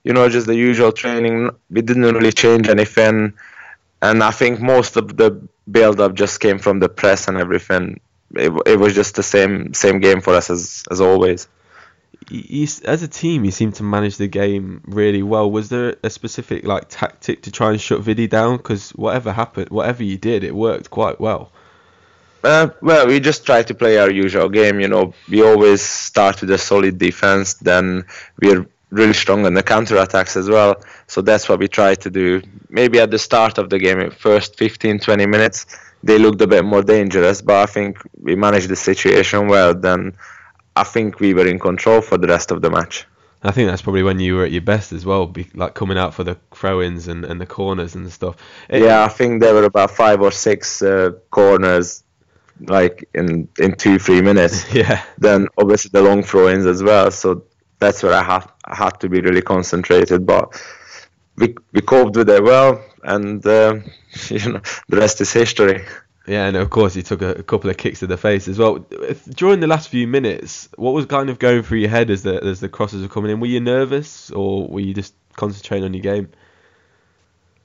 [0.04, 1.52] you know, just the usual training.
[1.70, 3.34] We didn't really change anything.
[4.02, 5.40] And I think most of the
[5.70, 8.02] build up just came from the press and everything.
[8.36, 11.48] It, it was just the same same game for us as, as always.
[12.30, 15.50] You, as a team, you seem to manage the game really well.
[15.50, 18.58] Was there a specific like tactic to try and shut Vidi down?
[18.58, 21.52] Because whatever happened, whatever you did, it worked quite well.
[22.44, 24.80] Uh, well, we just try to play our usual game.
[24.80, 27.56] You know, we always start with a solid defense.
[27.56, 28.06] Then
[28.42, 30.82] we're really strong on the counter attacks as well.
[31.08, 32.42] So that's what we try to do.
[32.70, 35.66] Maybe at the start of the game, first 15, 20 minutes,
[36.04, 37.42] they looked a bit more dangerous.
[37.42, 39.74] But I think we managed the situation well.
[39.76, 40.14] Then
[40.76, 43.06] I think we were in control for the rest of the match.
[43.44, 45.98] I think that's probably when you were at your best as well, be, like coming
[45.98, 48.36] out for the throw-ins and, and the corners and stuff.
[48.70, 52.04] It- Yeah, I think there were about five or six uh, corners,
[52.68, 54.72] like in in two, three minutes.
[54.74, 55.04] yeah.
[55.18, 57.10] then obviously the long throw-ins as well.
[57.12, 57.46] So
[57.80, 60.26] that's where I have I had to be really concentrated.
[60.26, 60.62] But
[61.38, 63.80] we we coped with it well, and uh,
[64.30, 65.84] you know the rest is history.
[66.28, 68.60] Yeah, and of course he took a, a couple of kicks to the face as
[68.60, 68.86] well.
[68.92, 72.22] If, during the last few minutes, what was kind of going through your head as
[72.24, 73.40] the as the crosses were coming in?
[73.40, 76.30] Were you nervous, or were you just concentrating on your game?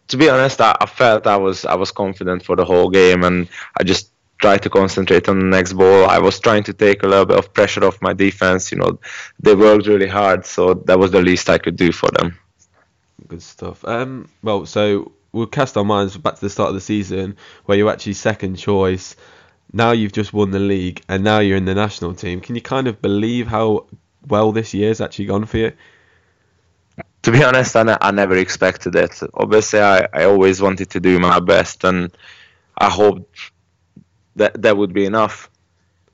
[0.08, 3.24] To be honest, I, I felt I was I was confident for the whole game,
[3.24, 3.48] and
[3.78, 6.08] I just tried to concentrate on the next ball.
[6.08, 8.72] I was trying to take a little bit of pressure off my defense.
[8.72, 8.98] You know,
[9.40, 12.38] they worked really hard, so that was the least I could do for them.
[13.28, 13.84] Good stuff.
[13.84, 17.76] Um, well, so we'll cast our minds back to the start of the season where
[17.76, 19.14] you're actually second choice.
[19.70, 22.40] Now you've just won the league and now you're in the national team.
[22.40, 23.86] Can you kind of believe how
[24.26, 25.72] well this year's actually gone for you?
[27.24, 29.20] To be honest, I, I never expected it.
[29.34, 32.16] Obviously, I, I always wanted to do my best and
[32.78, 33.52] I hoped
[34.36, 35.50] that that would be enough.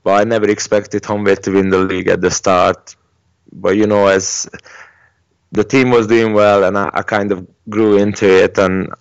[0.03, 2.97] But I never expected Honvéd to win the league at the start.
[3.53, 4.49] But you know, as
[5.53, 8.91] the team was doing well and I, I kind of grew into it and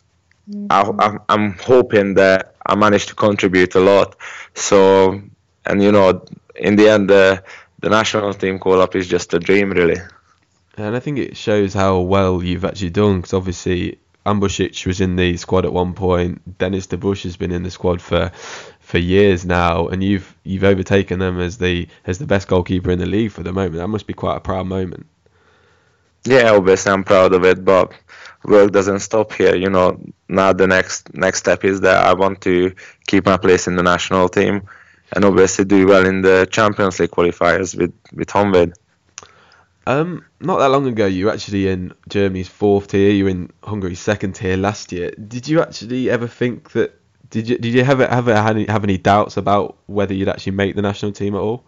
[0.71, 1.17] I, mm-hmm.
[1.29, 4.17] am hoping that I managed to contribute a lot.
[4.55, 5.21] So,
[5.67, 6.25] and you know,
[6.55, 7.43] in the end, the
[7.81, 10.01] the national team call up is just a dream, really.
[10.77, 15.17] And I think it shows how well you've actually done because obviously Ambušić was in
[15.17, 16.59] the squad at one point.
[16.59, 18.31] Dénes Dibusz has been in the squad for
[18.81, 22.99] for years now, and you've you've overtaken them as the as the best goalkeeper in
[22.99, 23.77] the league for the moment.
[23.77, 25.07] That must be quite a proud moment.
[26.25, 27.93] Yeah, obviously I'm proud of it, but
[28.45, 29.55] work doesn't stop here.
[29.55, 32.75] You know, now the next next step is that I want to
[33.07, 34.63] keep my place in the national team,
[35.15, 38.75] and obviously do well in the Champions League qualifiers with with Honvéd.
[39.87, 43.11] Um, not that long ago, you were actually in Germany's fourth tier.
[43.11, 45.11] You were in Hungary's second tier last year.
[45.11, 46.99] Did you actually ever think that?
[47.31, 50.53] Did you did you ever have have any, have any doubts about whether you'd actually
[50.53, 51.65] make the national team at all?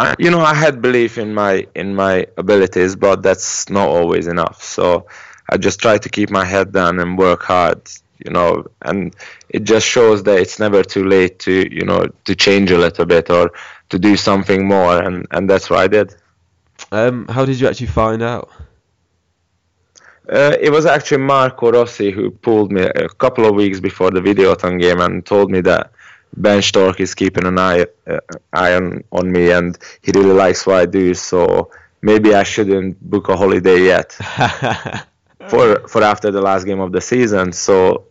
[0.00, 4.26] I, you know, I had belief in my in my abilities, but that's not always
[4.26, 4.62] enough.
[4.62, 5.06] So
[5.48, 7.80] I just try to keep my head down and work hard.
[8.24, 9.14] You know, and
[9.48, 13.06] it just shows that it's never too late to you know to change a little
[13.06, 13.52] bit or
[13.90, 16.14] to do something more, and and that's what I did.
[16.92, 18.48] Um, how did you actually find out?
[20.30, 24.20] Uh, it was actually Marco Rossi who pulled me a couple of weeks before the
[24.20, 25.92] Videoton game and told me that
[26.36, 28.20] Bernd Storck is keeping an eye uh,
[28.52, 31.14] eye on, on me and he really likes what I do.
[31.14, 31.70] So
[32.02, 34.12] maybe I shouldn't book a holiday yet
[35.48, 37.52] for for after the last game of the season.
[37.52, 38.04] So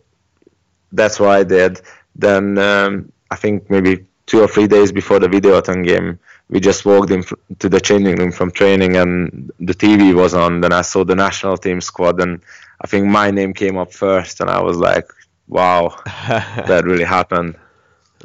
[0.92, 1.80] that's what I did.
[2.14, 6.18] Then um, I think maybe two or three days before the Videoton game,
[6.48, 7.24] we just walked in
[7.58, 10.60] to the changing room from training and the TV was on.
[10.60, 12.40] Then I saw the national team squad and
[12.80, 15.08] I think my name came up first and I was like,
[15.48, 17.56] wow, that really happened.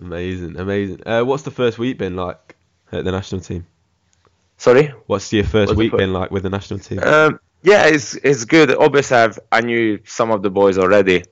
[0.02, 1.02] Amazing, amazing.
[1.06, 2.56] Uh, what's the first week been like
[2.92, 3.66] at the national team?
[4.58, 4.94] Sorry.
[5.08, 7.00] What's your first What's week been like with the national team?
[7.00, 8.72] Um, yeah, it's it's good.
[8.76, 11.24] Obviously, I've, I knew some of the boys already.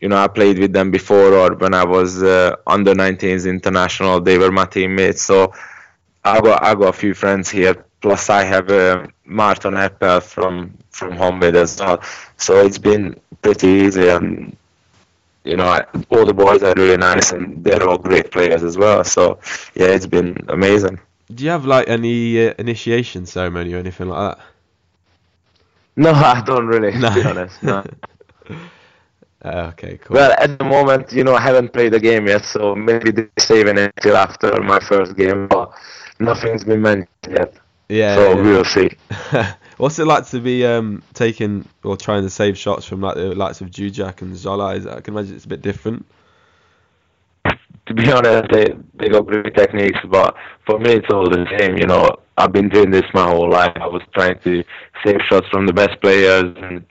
[0.00, 4.20] You know, I played with them before, or when I was uh, under 19s international,
[4.20, 5.22] they were my teammates.
[5.22, 5.54] So
[6.24, 7.84] I got I got a few friends here.
[8.00, 12.02] Plus, I have uh, Martin Eppel from from Honvéd as well.
[12.36, 14.56] So it's been pretty easy, and
[15.44, 15.80] you know,
[16.10, 19.04] all the boys are really nice, and they're all great players as well.
[19.04, 19.38] So
[19.74, 21.00] yeah, it's been amazing.
[21.34, 24.44] Do you have like any uh, initiation ceremony or anything like that?
[25.96, 26.92] No, I don't really.
[26.92, 27.24] To be No.
[27.24, 27.84] honest, no.
[29.44, 30.14] Uh, okay, cool.
[30.16, 33.30] Well, at the moment, you know, I haven't played a game yet, so maybe they're
[33.38, 35.72] saving it till after my first game, but
[36.18, 37.54] nothing's been mentioned yet.
[37.88, 38.14] yeah.
[38.16, 38.42] so yeah.
[38.42, 38.90] we'll see.
[39.76, 43.34] What's it like to be um, taking or trying to save shots from like the
[43.34, 44.76] likes of Dzsudzsák and Zola?
[44.76, 46.06] I can imagine it's a bit different.
[47.86, 51.76] To be honest, they, they got great techniques, but for me, it's all the same.
[51.76, 53.76] You know, I've been doing this my whole life.
[53.76, 54.64] I was trying to
[55.04, 56.86] save shots from the best players, and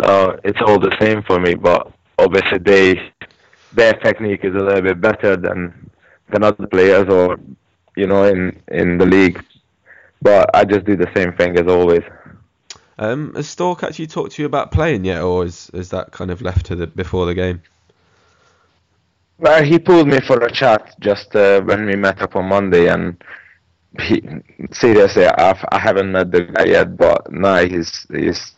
[0.00, 1.54] so it's all the same for me.
[1.54, 3.12] But obviously, they
[3.72, 5.90] their technique is a little bit better than
[6.30, 7.38] than other players, or
[7.96, 9.44] you know, in in the league.
[10.20, 12.02] But I just do the same thing as always.
[12.98, 16.30] Um, has Storck actually talked to you about playing yet, or is is that kind
[16.30, 17.62] of left to the before the game?
[19.38, 22.88] Well, he pulled me for a chat just uh, when we met up on Monday,
[22.88, 23.22] and
[24.00, 24.20] he
[24.72, 28.52] seriously, I've, I haven't met the guy yet, but no, he's he's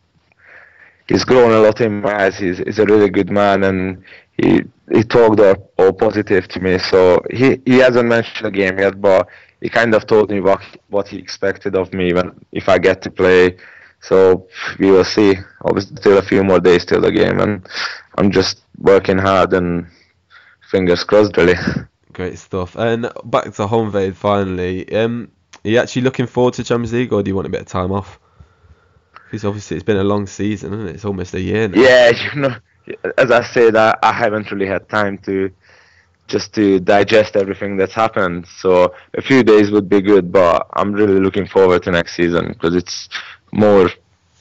[1.07, 2.39] he's grown a lot in my eyes.
[2.39, 4.03] He's he's a really good man, and
[4.39, 6.79] he he talked all, all positive to me.
[6.79, 9.29] So he he hasn't mentioned the game yet, but
[9.61, 13.03] he kind of told me what what he expected of me when if I get
[13.03, 13.57] to play.
[14.01, 14.49] So
[14.79, 15.35] we will see.
[15.63, 17.69] Obviously, still a few more days till the game, and
[18.17, 19.87] I'm just working hard and
[20.71, 21.55] fingers crossed, really.
[22.13, 22.77] Great stuff.
[22.77, 24.91] And back to Honvéd finally.
[24.93, 25.31] Um,
[25.65, 27.67] Are you actually looking forward to Champions League, or do you want a bit of
[27.67, 28.19] time off?
[29.25, 30.95] Because obviously it's been a long season, isn't it?
[30.97, 31.81] It's almost a year now.
[31.81, 32.57] Yeah, you know,
[33.17, 35.51] as I said, I, I haven't really had time to
[36.31, 38.47] just to digest everything that's happened.
[38.47, 42.49] So a few days would be good, but I'm really looking forward to next season
[42.49, 43.09] because it's
[43.53, 43.91] more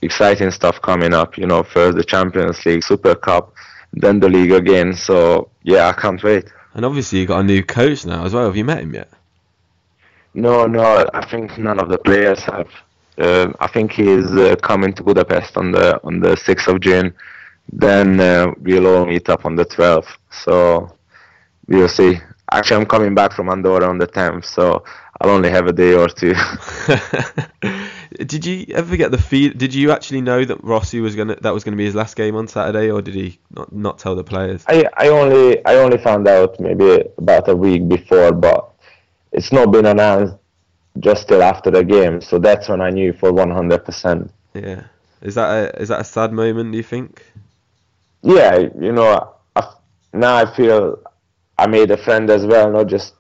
[0.02, 1.38] exciting stuff coming up.
[1.38, 3.54] You know, first the Champions League, Super Cup,
[3.94, 4.94] then the league again.
[4.94, 6.46] So yeah, I can't wait.
[6.74, 8.46] And obviously you got a new coach now as well.
[8.46, 9.10] Have you met him yet?
[10.34, 12.70] No, no, I think none of the players have.
[13.18, 17.14] Uh, I think he's uh, coming to Budapest on the on the 6th of June.
[17.72, 20.12] Then uh, we'll all meet up on the 12th.
[20.32, 20.96] So
[21.70, 22.20] we'll see.
[22.52, 24.84] Actually, I'm coming back from Andorra on the 10th, so
[25.22, 26.34] I'll only have a day or two.
[28.26, 29.54] did you ever get the feel?
[29.54, 32.36] Did you actually know that Rossi was gonna that was gonna be his last game
[32.36, 34.66] on Saturday, or did he not, not tell the players?
[34.68, 38.72] I, I only I only found out maybe about a week before, but
[39.32, 40.36] it's not been announced
[41.00, 42.20] just till after the game.
[42.22, 44.30] So that's when I knew for 100%.
[44.54, 44.84] Yeah.
[45.22, 46.72] Is that a is that a sad moment?
[46.72, 47.24] Do you think?
[48.22, 49.74] Yeah, you know, I,
[50.14, 51.00] now I feel
[51.60, 53.16] I made a friend as well, not just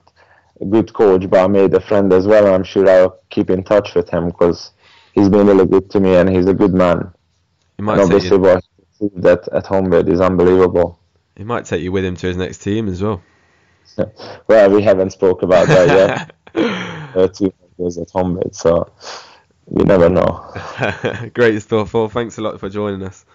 [0.62, 2.54] a good coach, but I made a friend as well.
[2.54, 4.72] I'm sure I'll keep in touch with him because
[5.14, 7.12] he's been really good to me and he's a good man.
[7.76, 8.64] He might and take obviously, you, what
[8.98, 11.00] he did at, at Honvéd is unbelievable.
[11.36, 13.22] he might take you with him to his next team as well.
[14.48, 16.32] Well, we haven't spoke about that yet.
[17.16, 18.92] uh, two years at Honvéd, so
[19.66, 20.54] we never know.
[21.34, 21.94] Great stuff.
[21.94, 23.26] Well, thanks a lot for joining us.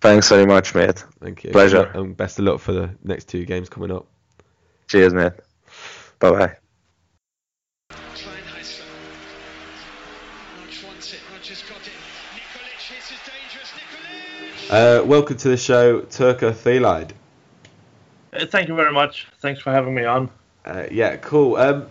[0.00, 1.04] Thanks very much, mate.
[1.20, 1.50] Thank you.
[1.50, 1.90] Pleasure.
[1.94, 4.06] And best of luck for the next two games coming up.
[4.88, 5.32] Cheers, mate.
[6.18, 6.56] Bye bye.
[7.90, 8.86] Kleinheisler.
[10.56, 11.92] Rog wants got it.
[12.32, 13.70] Nikolic, this is dangerous.
[14.70, 15.02] Nikolic!
[15.02, 17.12] Uh, welcome to the show, Toke Theilade.
[18.32, 19.28] Uh, Thank you very much.
[19.40, 20.30] Thanks for having me on.
[20.64, 21.56] Uh, yeah, cool.
[21.56, 21.86] Um,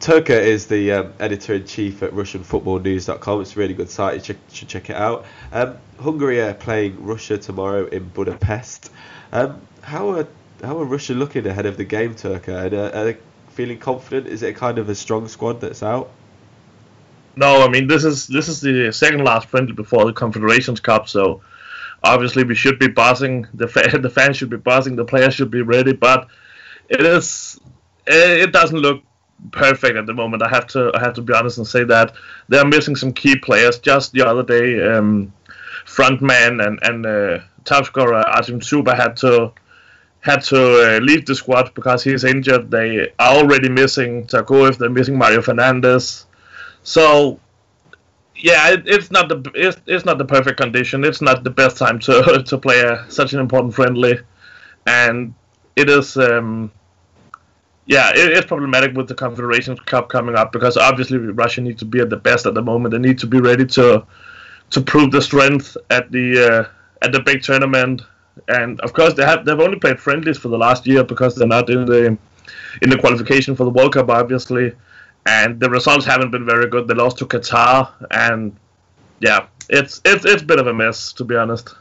[0.00, 3.42] Turka is the um, editor in chief at RussianFootballNews.com.
[3.42, 4.16] It's a really good site.
[4.18, 5.24] You should, should check it out.
[5.52, 8.90] Um, Hungary are playing Russia tomorrow in Budapest.
[9.32, 10.26] Um, how are
[10.64, 12.68] how are Russia looking ahead of the game, uh, are
[13.04, 13.16] they
[13.50, 14.26] feeling confident?
[14.26, 16.10] Is it kind of a strong squad that's out?
[17.36, 21.08] No, I mean this is this is the second last friendly before the Confederations Cup,
[21.08, 21.42] so
[22.02, 23.46] obviously we should be buzzing.
[23.54, 24.96] The fa- the fans should be buzzing.
[24.96, 26.28] The players should be ready, but
[26.88, 27.58] it is
[28.06, 29.02] it doesn't look
[29.50, 30.42] perfect at the moment.
[30.42, 32.14] I have to I have to be honest and say that
[32.48, 33.78] they're missing some key players.
[33.78, 35.32] Just the other day, um,
[35.86, 39.52] frontman and and uh, top scorer Artem Dzyuba had to
[40.24, 42.70] had to uh, leave the squad because he's injured.
[42.70, 44.78] They are already missing Dzagoev.
[44.78, 46.24] They're missing Mário Fernandes.
[46.82, 47.38] So
[48.36, 51.04] yeah, it, it's not the it's, it's not the perfect condition.
[51.04, 54.18] It's not the best time to to play a, such an important friendly,
[54.86, 55.34] and
[55.76, 56.72] it is um,
[57.86, 61.84] yeah, it, it's problematic with the Confederations Cup coming up because obviously Russia needs to
[61.84, 62.92] be at the best at the moment.
[62.92, 64.06] They need to be ready to
[64.70, 66.68] to prove the strength at the uh,
[67.02, 68.02] at the big tournament.
[68.48, 71.46] And of course, they have they've only played friendlies for the last year because they're
[71.46, 72.18] not in the
[72.82, 74.72] in the qualification for the World Cup, obviously.
[75.26, 76.86] And the results haven't been very good.
[76.86, 78.54] They lost to Qatar, and
[79.20, 81.74] yeah, it's it's it's a bit of a mess to be honest.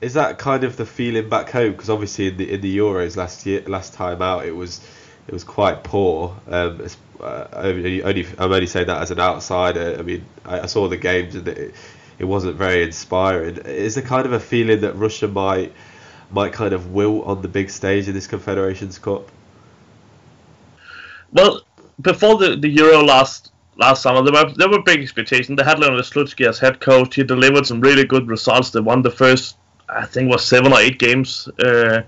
[0.00, 1.72] Is that kind of the feeling back home?
[1.72, 4.80] Because obviously in the in the Euros last year, last time out, it was
[5.28, 6.36] it was quite poor.
[6.48, 6.86] Um,
[7.20, 9.96] uh, only, only I'm only saying that as an outsider.
[9.98, 11.74] I mean, I, I saw the games and it,
[12.22, 13.56] it wasn't very inspiring.
[13.56, 15.72] Is there kind of a feeling that Russia might
[16.30, 19.28] might kind of wilt on the big stage in this Confederations Cup?
[21.32, 21.62] Well,
[22.00, 25.56] before the, the Euro last last summer, there were there were big expectations.
[25.56, 27.16] They had Leonid Slutsky as head coach.
[27.16, 28.70] He delivered some really good results.
[28.70, 29.56] They won the first,
[29.88, 32.02] I think, was seven or eight games uh,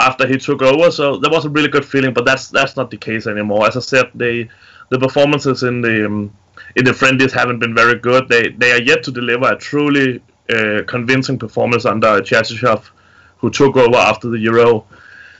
[0.00, 0.90] after he took over.
[0.90, 2.12] So there was a really good feeling.
[2.12, 3.68] But that's that's not the case anymore.
[3.68, 4.48] As I said, they
[4.88, 6.32] the performances in the um,
[6.76, 8.28] the friendlies haven't been very good.
[8.28, 12.90] They they are yet to deliver a truly uh, convincing performance under Cherchesov,
[13.38, 14.86] who took over after the Euro.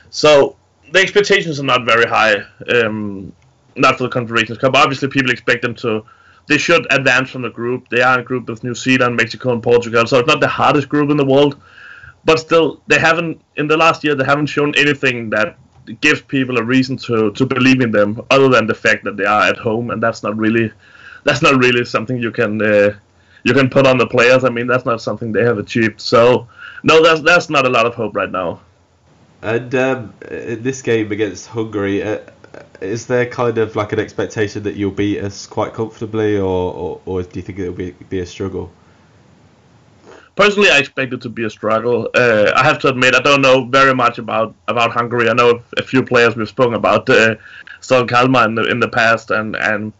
[0.09, 0.55] So
[0.91, 2.43] the expectations are not very high.
[2.69, 3.33] Um,
[3.75, 4.75] not for the Confederations Cup.
[4.75, 6.05] Obviously, people expect them to.
[6.47, 7.87] They should advance from the group.
[7.89, 10.05] They are in a group with New Zealand, Mexico, and Portugal.
[10.07, 11.61] So it's not the hardest group in the world,
[12.25, 14.15] but still, they haven't in the last year.
[14.15, 15.57] They haven't shown anything that
[16.01, 19.25] gives people a reason to to believe in them, other than the fact that they
[19.25, 20.71] are at home, and that's not really
[21.23, 22.93] that's not really something you can uh,
[23.43, 24.43] you can put on the players.
[24.43, 26.01] I mean, that's not something they have achieved.
[26.01, 26.47] So
[26.83, 28.61] no, that's that's not a lot of hope right now.
[29.41, 32.19] And um, in this game against Hungary, uh,
[32.79, 37.01] is there kind of like an expectation that you'll beat us quite comfortably, or, or,
[37.05, 38.71] or do you think it'll be be a struggle?
[40.35, 42.09] Personally, I expect it to be a struggle.
[42.15, 45.29] Uh, I have to admit, I don't know very much about, about Hungary.
[45.29, 47.35] I know a few players we've spoken about, uh,
[47.81, 49.91] Zsolt Kalmár in the, in the past, and, and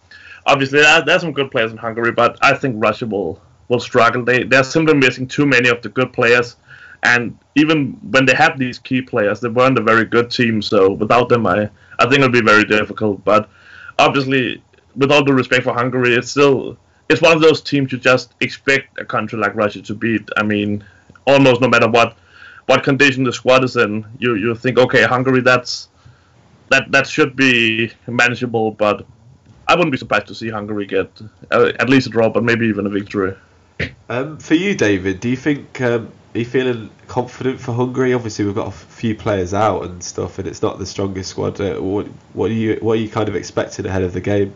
[0.45, 4.23] obviously there, there's some good players in Hungary, but I think Russia will will struggle.
[4.23, 6.55] They they're simply missing too many of the good players,
[7.03, 10.61] and even when they have these key players, they weren't a very good team.
[10.61, 11.69] So without them, I
[11.99, 13.23] I think it'll be very difficult.
[13.23, 13.49] But
[13.99, 14.61] obviously,
[14.95, 16.77] with all due respect for Hungary, it's still
[17.09, 20.27] it's one of those teams you just expect a country like Russia to beat.
[20.37, 20.83] I mean,
[21.27, 22.17] almost no matter what
[22.67, 25.89] what condition the squad is in, you you think okay, Hungary that's
[26.69, 29.05] that that should be manageable, but
[29.71, 31.09] I wouldn't be surprised to see Hungary get
[31.49, 33.37] uh, at least a draw, but maybe even a victory.
[34.09, 38.13] Um, for you, David, do you think um, are you feeling confident for Hungary?
[38.13, 41.61] Obviously, we've got a few players out and stuff, and it's not the strongest squad.
[41.61, 44.53] Uh, what, what are you what are you kind of expecting ahead of the game?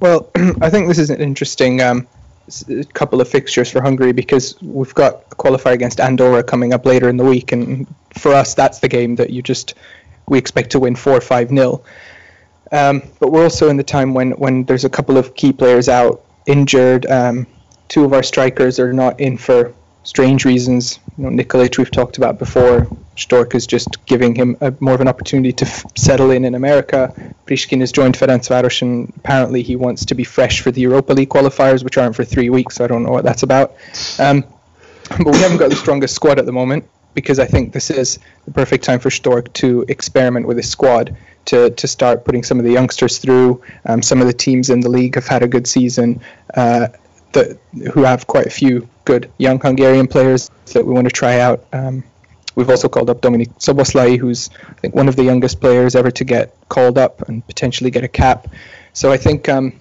[0.00, 0.30] Well,
[0.60, 2.06] I think this is an interesting um,
[2.92, 7.08] couple of fixtures for Hungary because we've got a qualifier against Andorra coming up later
[7.08, 7.86] in the week, and
[8.18, 9.72] for us, that's the game that you just
[10.28, 11.82] we expect to win four or five nil.
[12.72, 15.88] Um, but we're also in the time when when there's a couple of key players
[15.88, 17.06] out injured.
[17.06, 17.46] Um,
[17.88, 19.72] two of our strikers are not in for
[20.04, 20.98] strange reasons.
[21.18, 22.86] You know, Nikolic we've talked about before.
[23.16, 26.54] Storck is just giving him a, more of an opportunity to f- settle in in
[26.54, 27.14] America.
[27.46, 31.30] Priskin has joined Ferencváros and apparently he wants to be fresh for the Europa League
[31.30, 32.76] qualifiers, which aren't for three weeks.
[32.76, 33.74] So I don't know what that's about.
[34.18, 34.44] Um,
[35.08, 38.18] but we haven't got the strongest squad at the moment because I think this is
[38.44, 41.16] the perfect time for Storck to experiment with his squad.
[41.46, 43.62] To, to start putting some of the youngsters through.
[43.84, 46.20] Um, some of the teams in the league have had a good season.
[46.52, 46.88] Uh,
[47.92, 51.64] who have quite a few good young Hungarian players that we want to try out.
[51.72, 52.04] Um,
[52.54, 56.10] we've also called up Dominik Szoboszlai, who's I think one of the youngest players ever
[56.12, 58.48] to get called up and potentially get a cap.
[58.92, 59.78] So I think um,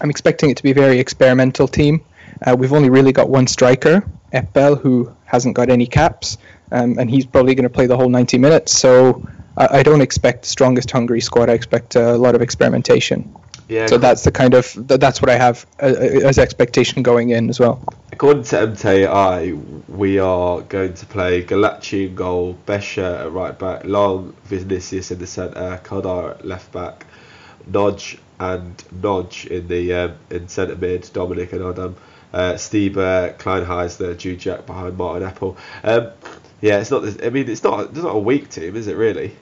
[0.00, 2.04] I'm expecting it to be a very experimental team.
[2.44, 6.38] Uh, we've only really got one striker, Eppel, who hasn't got any caps,
[6.70, 8.78] um, and he's probably going to play the whole 90 minutes.
[8.78, 9.26] So
[9.58, 11.50] I, I don't expect the strongest Hungary squad.
[11.50, 13.34] I expect a lot of experimentation.
[13.68, 13.86] Yeah.
[13.86, 17.60] So that's the kind of that's what I have uh, as expectation going in as
[17.60, 17.82] well.
[18.12, 23.84] According to MTI, we are going to play Gulácsi in goal, Bese at right back,
[23.84, 27.04] Lang, Vinicius in the centre, Kadar at left back,
[27.66, 31.96] Nagy and Nagy in the um, in centre mid, Dominik and Adam,
[32.32, 35.56] uh, Stieber, Kleinheisler, Dzsudzsák behind Martin Eppel.
[35.84, 36.08] Um,
[36.62, 37.02] yeah, it's not.
[37.02, 37.90] This, I mean, it's not.
[37.90, 39.36] It's not a weak team, is it really?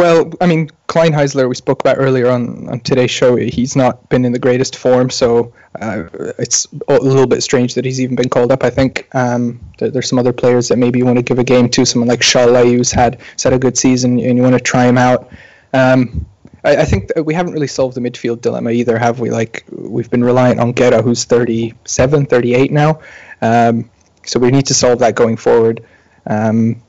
[0.00, 4.24] Well, I mean, Kleinheisler, we spoke about earlier on, on today's show, he's not been
[4.24, 6.04] in the greatest form, so uh,
[6.38, 8.64] it's a little bit strange that he's even been called up.
[8.64, 11.44] I think um, there, there's some other players that maybe you want to give a
[11.44, 14.54] game to, someone like Sallai, who's had, who's had a good season, and you want
[14.54, 15.30] to try him out.
[15.74, 16.24] Um,
[16.64, 19.28] I, I, think we haven't really solved the midfield dilemma either, have we?
[19.28, 23.00] Like, we've been reliant on Gera, who's 37, 38 now,
[23.42, 23.90] um,
[24.24, 25.84] so we need to solve that going forward.
[26.26, 26.80] Um,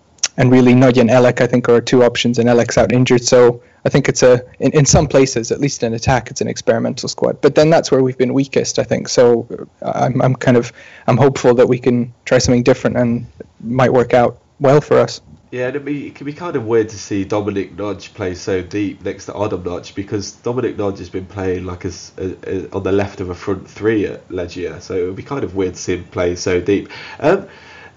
[0.41, 3.61] and really Nagy and Elek I think are two options, and Elek's out injured, so
[3.85, 7.07] I think it's a in, in some places, at least in attack, it's an experimental
[7.09, 7.41] squad.
[7.41, 9.07] But then that's where we've been weakest, I think.
[9.07, 9.47] So
[9.83, 10.73] uh, I'm I'm kind of
[11.05, 14.97] I'm hopeful that we can try something different and it might work out well for
[14.97, 15.21] us.
[15.51, 18.63] Yeah, and be, it can be kind of weird to see Dominic Nagy play so
[18.63, 22.69] deep next to Adam Nagy because Dominic Nagy has been playing like a, a, a,
[22.71, 25.53] on the left of a front three at Legia, so it would be kind of
[25.53, 26.89] weird to see him play so deep.
[27.19, 27.47] Um,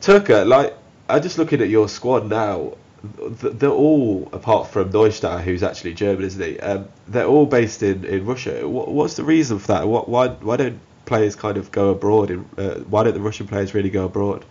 [0.00, 0.76] Toke, like
[1.08, 2.74] I'm just looking at your squad now.
[3.02, 6.58] They're all, apart from Neustadt, who's actually German, isn't he?
[6.60, 8.66] Um, they're all based in, in Russia.
[8.66, 9.86] what's the reason for that?
[9.86, 12.30] What, why why don't players kind of go abroad?
[12.30, 14.46] In, uh, why don't the Russian players really go abroad?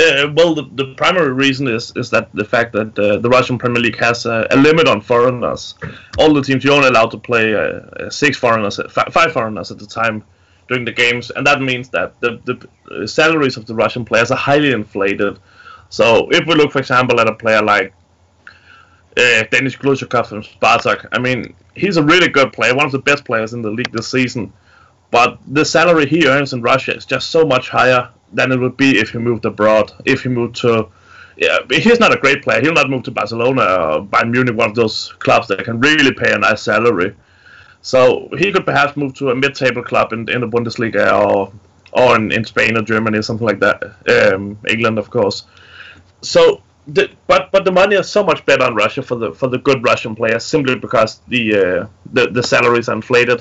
[0.00, 3.56] Uh, well, the, the primary reason is is that the fact that uh, the Russian
[3.56, 5.76] Premier League has a, a, limit on foreigners.
[6.18, 9.86] All the teams you're only allowed to play uh, six foreigners, five foreigners at the
[9.86, 10.24] time
[10.72, 14.38] during the games, and that means that the, the salaries of the Russian players are
[14.38, 15.38] highly inflated.
[15.90, 17.92] So if we look, for example, at a player like
[19.18, 19.44] uh,
[19.82, 23.52] Glushakov from Spartak, I mean, he's a really good player, one of the best players
[23.52, 24.50] in the league this season.
[25.10, 28.78] But the salary he earns in Russia is just so much higher than it would
[28.78, 29.92] be if he moved abroad.
[30.06, 30.88] If he moved to,
[31.36, 32.62] yeah, he's not a great player.
[32.62, 36.14] He'll not move to Barcelona or Bayern Munich, one of those clubs that can really
[36.14, 37.14] pay a nice salary.
[37.82, 41.52] So he could perhaps move to a mid-table club in, in the Bundesliga or
[41.92, 43.82] or in, in Spain or Germany or something like that.
[44.08, 45.44] Um, England, of course.
[46.22, 49.48] So, the, but but the money is so much better in Russia for the for
[49.48, 53.40] the good Russian players simply because the uh, the, the salaries are inflated.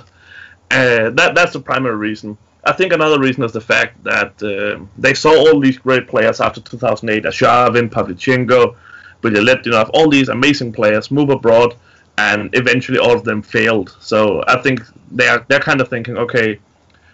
[0.70, 2.38] Uh, that that's the primary reason.
[2.64, 6.40] I think another reason is the fact that uh, they saw all these great players
[6.40, 8.76] after 2008, Arshavin, Pavlyuchenko,
[9.24, 11.76] Bilyaletdinov, all these amazing players move abroad
[12.18, 13.96] and eventually all of them failed.
[14.00, 14.82] So I think
[15.12, 16.60] they're they're kind of thinking, okay,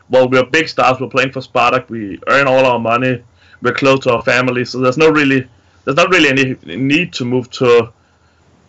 [0.10, 3.24] well we're big stars, we're playing for Spartak, we earn all our money,
[3.62, 5.48] we're close to our family, so there's no really
[5.86, 7.92] there's not really any need to move to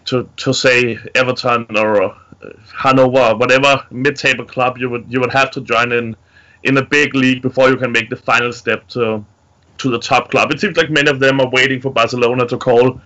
[0.07, 2.15] to to say Everton or uh,
[2.75, 6.17] Hanover, whatever mid-table club you would you would have to join in
[6.63, 9.25] in a big league before you can make the final step to
[9.79, 10.51] to the top club.
[10.53, 13.01] It seems like many of them are waiting for Barcelona to call,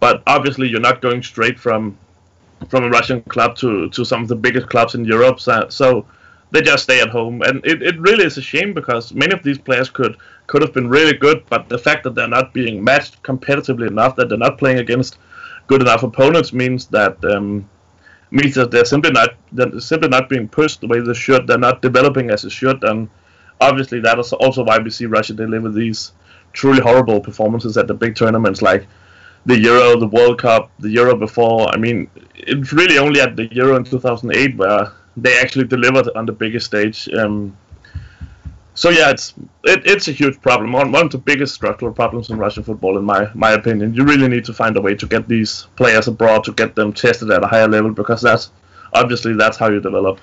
[0.00, 1.96] but obviously you're not going straight from
[2.68, 5.40] from a Russian club to, to some of the biggest clubs in Europe.
[5.40, 6.06] So, so
[6.50, 9.42] they just stay at home, and it, it really is a shame because many of
[9.42, 10.16] these players could
[10.46, 14.14] could have been really good, but the fact that they're not being matched competitively enough,
[14.14, 15.18] that they're not playing against
[15.66, 17.68] good enough opponents, means that um,
[18.30, 21.46] means that they're simply not they're simply not being pushed the way they should.
[21.46, 23.08] They're not developing as they should, and
[23.60, 26.12] obviously that is also why we see Russia deliver these
[26.52, 28.86] truly horrible performances at the big tournaments like
[29.46, 31.68] the Euro, the World Cup, the Euro before.
[31.72, 36.26] I mean, it's really only at the Euro in 2008 where they actually delivered on
[36.26, 37.08] the biggest stage.
[37.14, 37.56] Um,
[38.74, 39.32] so yeah, it's
[39.64, 40.72] it, it's a huge problem.
[40.72, 43.94] One, one of the biggest structural problems in Russian football, in my my opinion.
[43.94, 46.92] You really need to find a way to get these players abroad to get them
[46.92, 48.50] tested at a higher level because that's
[48.92, 50.20] obviously that's how you develop.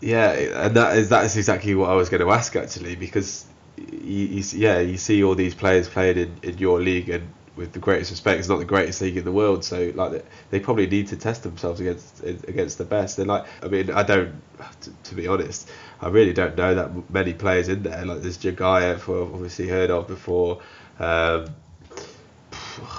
[0.00, 3.44] Yeah, and that is that is exactly what I was going to ask actually because
[3.76, 7.72] you, you yeah you see all these players playing in, in your league and with
[7.72, 9.64] the greatest respect, it's not the greatest league in the world.
[9.64, 13.18] So like they probably need to test themselves against against the best.
[13.18, 14.40] And like I mean, I don't
[14.82, 15.70] to, to be honest,
[16.00, 18.04] I really don't know that many players in there.
[18.04, 20.60] Like there's who I've obviously heard of before.
[20.98, 21.46] Um,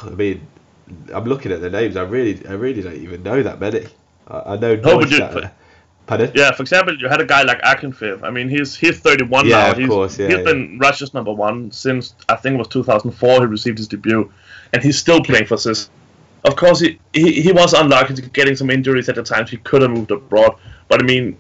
[0.04, 0.46] I mean,
[1.14, 1.96] I'm looking at the names.
[1.96, 3.88] I really, I really don't even know that many.
[4.28, 4.76] I, I know.
[4.76, 5.50] No, but you,
[6.08, 6.32] Pardon?
[6.36, 8.24] Yeah, for example, you had a guy like Akinfeev.
[8.24, 9.72] I mean, he's he's 31 yeah, now.
[9.72, 10.44] Of he's, course, yeah, he's yeah.
[10.44, 13.40] been Russia's number one since I think it was 2004.
[13.40, 14.32] He received his debut,
[14.74, 15.90] and he's still playing for CSKA.
[16.44, 19.46] Of course, he, he he was unlucky to getting some injuries at the time.
[19.46, 20.56] He could have moved abroad,
[20.88, 21.38] but I mean,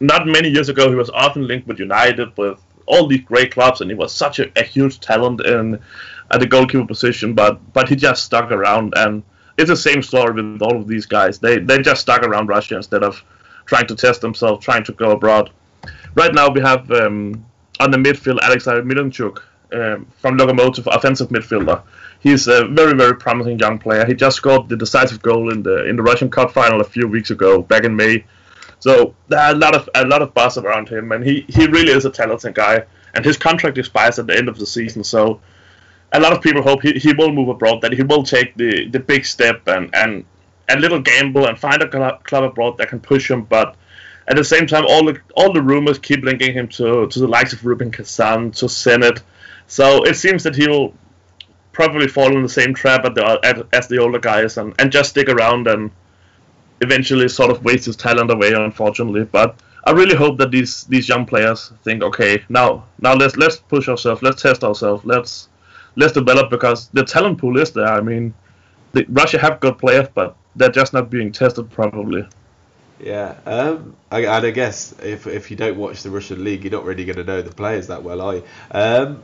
[0.00, 3.80] not many years ago, he was often linked with United, with all these great clubs,
[3.80, 5.78] and he was such a, a huge talent in
[6.32, 7.34] at the goalkeeper position.
[7.34, 9.22] But but he just stuck around, and
[9.56, 11.38] it's the same story with all of these guys.
[11.38, 13.22] They they just stuck around Russia instead of
[13.66, 15.50] trying to test themselves, trying to go abroad.
[16.14, 17.44] Right now, we have um,
[17.78, 19.38] on the midfield Alexander Miranchuk
[19.72, 21.82] um, from Lokomotiv, offensive midfielder.
[22.20, 24.04] He's a very, very promising young player.
[24.04, 27.08] He just scored the decisive goal in the in the Russian Cup final a few
[27.08, 28.24] weeks ago, back in May.
[28.78, 31.66] So there are a lot of a lot of buzz around him, and he, he
[31.66, 32.84] really is a talented guy.
[33.14, 35.40] And his contract expires at the end of the season, so
[36.12, 38.88] a lot of people hope he, he will move abroad, that he will take the,
[38.88, 40.24] the big step and, and
[40.68, 43.42] a little gamble and find a club, abroad that can push him.
[43.42, 43.76] But
[44.28, 47.26] at the same time, all the all the rumors keep linking him to, to the
[47.26, 49.22] likes of Rubin Kazan, to Zenit.
[49.66, 50.94] So it seems that he will
[51.72, 55.28] probably fall in the same trap the, as the older guys and, and just stick
[55.28, 55.90] around and
[56.80, 59.24] eventually sort of waste his talent away, unfortunately.
[59.24, 63.56] But I really hope that these these young players think, okay, now now let's let's
[63.56, 65.48] push ourselves, let's test ourselves, let's
[65.96, 67.86] let's develop because the talent pool is there.
[67.86, 68.34] I mean,
[68.92, 72.26] the, Russia have good players, but they're just not being tested properly.
[72.98, 76.72] Yeah, um, I, and I guess if if you don't watch the Russian league, you're
[76.72, 78.44] not really going to know the players that well, are you?
[78.70, 79.22] Um,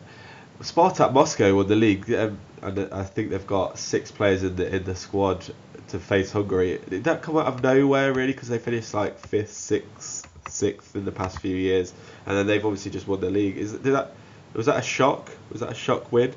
[0.60, 4.74] Spartak Moscow won the league, um, and I think they've got six players in the
[4.74, 5.46] in the squad
[5.88, 6.80] to face Hungary.
[6.88, 8.32] Did that come out of nowhere really?
[8.32, 11.92] Because they finished like fifth, sixth, sixth in the past few years,
[12.26, 13.56] and then they've obviously just won the league.
[13.56, 14.12] Is did that
[14.54, 15.30] was that a shock?
[15.50, 16.34] Was that a shock win?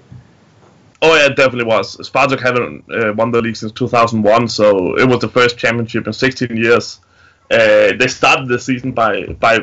[1.01, 1.95] Oh yeah, it definitely was.
[1.97, 6.11] Spartak haven't uh, won the league since 2001, so it was the first championship in
[6.11, 6.99] 16 years.
[7.49, 9.59] Uh, they started the season by by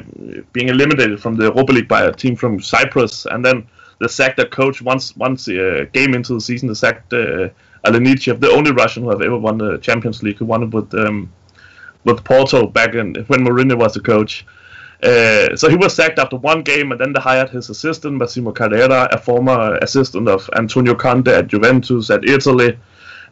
[0.53, 4.36] being eliminated from the Europa League by a team from Cyprus, and then they sacked
[4.36, 6.68] their coach once once a uh, game into the season.
[6.68, 7.48] They sacked uh,
[7.85, 10.93] Alenichev, the only Russian who have ever won the Champions League, who won it with
[10.94, 11.32] um,
[12.05, 14.47] with Porto back in when Mourinho was the coach.
[15.02, 18.52] Uh, so he was sacked after one game, and then they hired his assistant Massimo
[18.52, 22.78] Carrera, a former assistant of Antonio Conte at Juventus at Italy,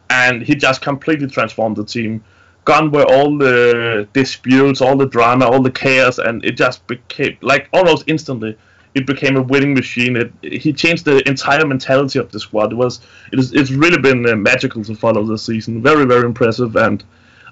[0.09, 2.23] and he just completely transformed the team.
[2.65, 7.37] Gone were all the disputes, all the drama, all the chaos, and it just became
[7.41, 8.57] like almost instantly.
[8.95, 10.15] It became a winning machine.
[10.15, 12.71] It, he changed the entire mentality of the squad.
[12.71, 13.01] It was
[13.31, 15.81] it is it's really been uh, magical to follow this season.
[15.81, 17.03] Very very impressive, and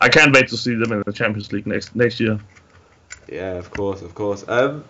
[0.01, 2.39] I can't wait to see them in the Champions League next next year.
[3.29, 4.45] Yeah, of course, of course.
[4.47, 4.83] Um,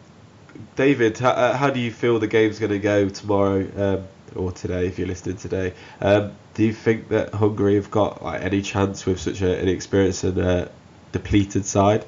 [0.75, 4.51] David, how, uh, how do you feel the game's going to go tomorrow um, or
[4.51, 5.73] today, if you're listening today?
[6.01, 9.67] Um, do you think that Hungary have got like any chance with such a, an
[9.67, 10.67] experienced and uh,
[11.11, 12.05] depleted side?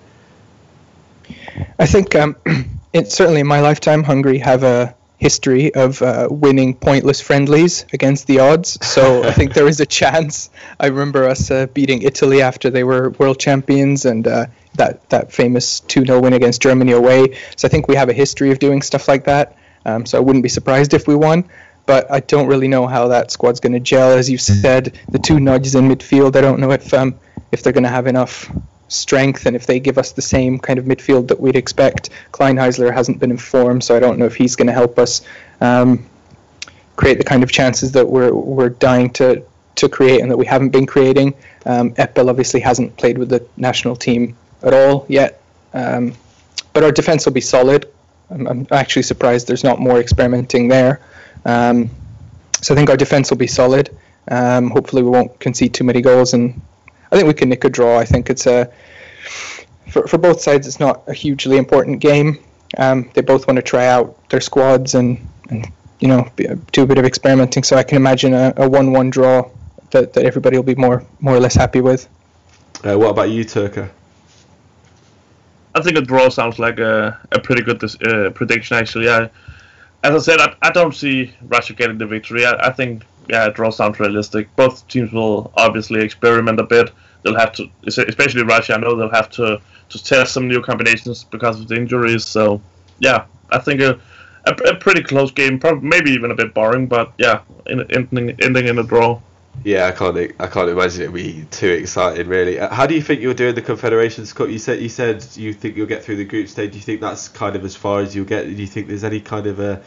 [1.80, 2.35] I think um,
[2.93, 8.27] it's certainly in my lifetime, Hungary have a history of uh, winning pointless friendlies against
[8.27, 8.77] the odds.
[8.85, 10.49] So I think there is a chance.
[10.80, 15.31] I remember us uh, beating Italy after they were world champions and uh, that, that
[15.31, 17.38] famous 2 0 win against Germany away.
[17.56, 19.57] So I think we have a history of doing stuff like that.
[19.85, 21.49] Um, so I wouldn't be surprised if we won.
[21.85, 24.11] But I don't really know how that squad's going to gel.
[24.11, 27.19] As you said, the two Nagys in midfield, I don't know if um,
[27.52, 28.52] if they're going to have enough
[28.88, 32.10] strength and if they give us the same kind of midfield that we'd expect.
[32.32, 35.22] Kleinheisler hasn't been informed, so I don't know if he's going to help us
[35.62, 36.06] um,
[36.95, 39.44] create the kind of chances that we're we're dying to
[39.76, 41.34] to create and that we haven't been creating.
[41.66, 45.41] Um, Eppel obviously hasn't played with the national team at all yet,
[45.74, 46.14] um,
[46.74, 47.91] but our defense will be solid.
[48.30, 51.02] I'm, I'm, actually surprised there's not more experimenting there.
[51.44, 51.90] Um,
[52.62, 53.95] so I think our defense will be solid.
[54.28, 56.62] Um, hopefully, we won't concede too many goals, and
[57.15, 57.97] I think we can nick a draw.
[57.97, 58.69] I think it's a
[59.87, 60.67] for for both sides.
[60.67, 62.39] It's not a hugely important game.
[62.77, 65.71] Um, they both want to try out their squads and, and
[66.01, 66.29] you know
[66.73, 67.63] do a bit of experimenting.
[67.63, 69.49] So I can imagine a, a one-one draw
[69.91, 72.05] that, that everybody will be more more or less happy with.
[72.83, 73.89] Uh, what about you, Toke?
[75.73, 79.07] I think a draw sounds like a, a pretty good uh, prediction, actually.
[79.07, 79.29] I,
[80.03, 82.45] as I said, I, I don't see Russia getting the victory.
[82.45, 84.53] I, I think yeah, a draw sounds realistic.
[84.57, 86.91] Both teams will obviously experiment a bit.
[87.26, 88.76] They'll have to, especially Russia.
[88.76, 92.23] I know they'll have to to test some new combinations because of the injuries.
[92.26, 92.61] So
[92.99, 93.99] yeah, I think a
[94.45, 98.68] a, a pretty close game, probably maybe even a bit boring, but yeah, ending ending
[98.68, 99.19] in a draw.
[99.64, 100.18] Yeah, I can't.
[100.39, 102.60] I can't imagine it be too exciting, really.
[102.60, 104.49] Uh, how do you think you'll do in the Confederations Cup?
[104.49, 106.73] You said you said you think you'll get through the group stage.
[106.73, 108.43] Do you think that's kind of as far as you'll get?
[108.43, 109.81] Do you think there's any kind of a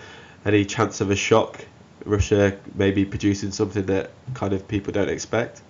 [0.44, 1.64] any chance of a shock?
[2.04, 5.60] Russia maybe producing something that kind of people don't expect.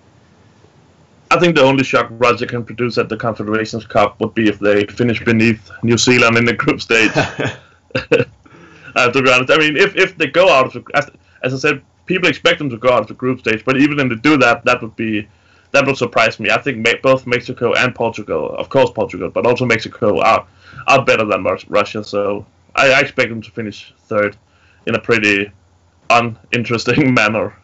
[1.31, 4.59] I think the only shock Russia can produce at the Confederations Cup would be if
[4.59, 7.11] they finish beneath New Zealand in the group stage.
[8.95, 11.09] uh, to be honest, I mean, if, if they go out of the, as,
[11.43, 13.99] as I said, people expect them to go out of the group stage, but even
[13.99, 15.27] if they do that, that would be
[15.71, 16.49] that would surprise me.
[16.49, 20.47] I think both Mexico and Portugal, of course Portugal, but also Mexico are
[20.87, 22.03] are better than Russia.
[22.03, 22.45] So
[22.75, 24.35] I, I expect them to finish third
[24.87, 25.51] in a pretty
[26.09, 27.55] uninteresting manner.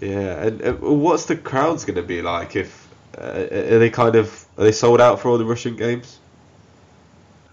[0.00, 2.88] Yeah, and what's the crowds going to be like if
[3.18, 6.18] uh, are they kind of are they sold out for all the Russian games?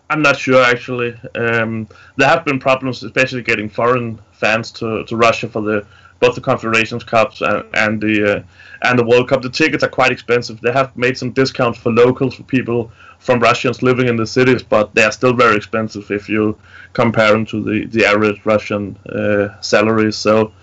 [0.10, 1.20] I'm not sure actually.
[1.36, 5.86] Um, there have been problems, especially getting foreign fans to, to Russia for the
[6.20, 8.44] both the Confederations Cups and, and the uh,
[8.84, 9.42] and the World Cup.
[9.42, 10.62] The tickets are quite expensive.
[10.62, 14.64] They have made some discounts for locals for people from Russians living in the cities,
[14.64, 16.58] but they are still very expensive if you
[16.94, 20.16] compare them to the the average Russian uh, salaries.
[20.16, 20.54] So.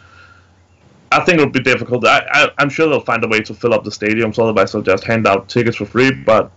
[1.21, 2.07] I think it'll be difficult.
[2.07, 4.39] I, I, am sure they'll find a way to fill up the stadiums.
[4.39, 6.11] Otherwise, they'll just hand out tickets for free.
[6.11, 6.51] But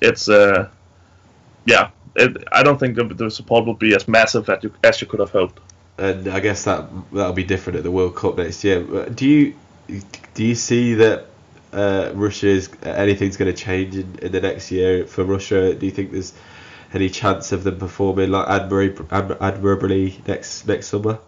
[0.00, 0.68] it's, uh,
[1.64, 5.00] yeah, it, I don't think the, the support will be as massive as you, as
[5.00, 5.60] you could have hoped
[5.98, 8.82] and I guess that that'll be different at the World Cup next year.
[9.10, 9.54] Do you
[10.34, 11.26] do you see that
[11.72, 15.74] uh, Russia is anything's going to change in, in the next year for Russia?
[15.74, 16.32] Do you think there's
[16.92, 21.18] any chance of them performing like admirably, admirably next next summer?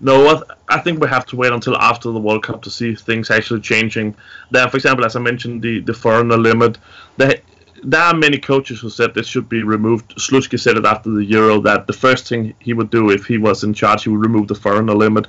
[0.00, 3.30] No, I think we have to wait until after the World Cup to see things
[3.30, 4.14] actually changing.
[4.50, 6.76] There, for example, as I mentioned, the, the foreigner limit,
[7.16, 7.40] they,
[7.82, 10.16] there are many coaches who said this should be removed.
[10.16, 13.38] Slutsky said it after the Euro that the first thing he would do if he
[13.38, 15.28] was in charge, he would remove the foreigner limit.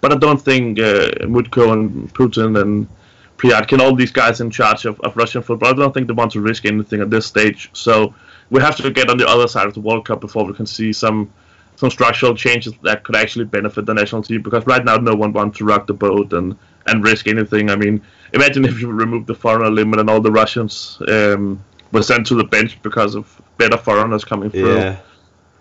[0.00, 2.88] But I don't think uh, Mutko and Putin and
[3.36, 6.32] Pryadkin, all these guys in charge of, of Russian football, I don't think they want
[6.32, 7.70] to risk anything at this stage.
[7.72, 8.14] So
[8.50, 10.66] we have to get on the other side of the World Cup before we can
[10.66, 11.30] see some
[11.78, 14.42] some structural changes that could actually benefit the national team.
[14.42, 16.56] Because right now, no one wants to rock the boat and,
[16.86, 17.70] and risk anything.
[17.70, 18.02] I mean,
[18.32, 22.34] imagine if you remove the foreigner limit and all the Russians um, were sent to
[22.34, 24.76] the bench because of better foreigners coming through.
[24.76, 24.98] Yeah.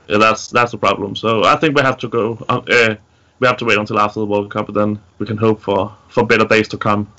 [0.07, 1.15] yeah, that's that's the problem.
[1.15, 2.43] So I think we have to go.
[2.49, 2.95] Uh, uh,
[3.39, 5.95] we have to wait until after the World Cup, and then we can hope for,
[6.07, 7.13] for better days to come.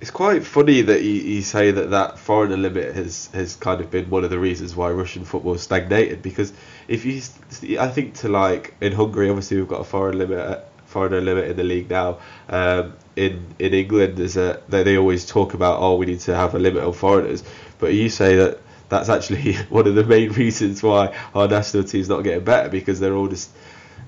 [0.00, 3.90] It's quite funny that you, you say that that foreigner limit has, has kind of
[3.90, 6.22] been one of the reasons why Russian football stagnated.
[6.22, 6.54] Because
[6.88, 11.20] if you, I think to like in Hungary, obviously we've got a foreign limit, foreigner
[11.20, 12.18] limit in the league now.
[12.48, 16.34] Um, in in England, there's a they, they always talk about oh we need to
[16.34, 17.44] have a limit on foreigners,
[17.78, 18.58] but you say that
[18.88, 23.00] that's actually one of the main reasons why our national team's not getting better because
[23.00, 23.50] they're all just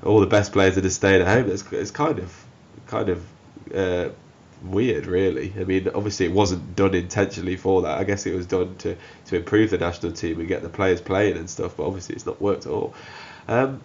[0.03, 1.51] all the best players are just staying at home.
[1.51, 2.45] It's, it's kind of
[2.87, 3.27] kind of
[3.75, 4.09] uh,
[4.63, 5.53] weird, really.
[5.59, 7.99] I mean, obviously it wasn't done intentionally for that.
[7.99, 11.01] I guess it was done to, to improve the national team and get the players
[11.01, 11.77] playing and stuff.
[11.77, 12.95] But obviously it's not worked at all.
[13.49, 13.81] Um,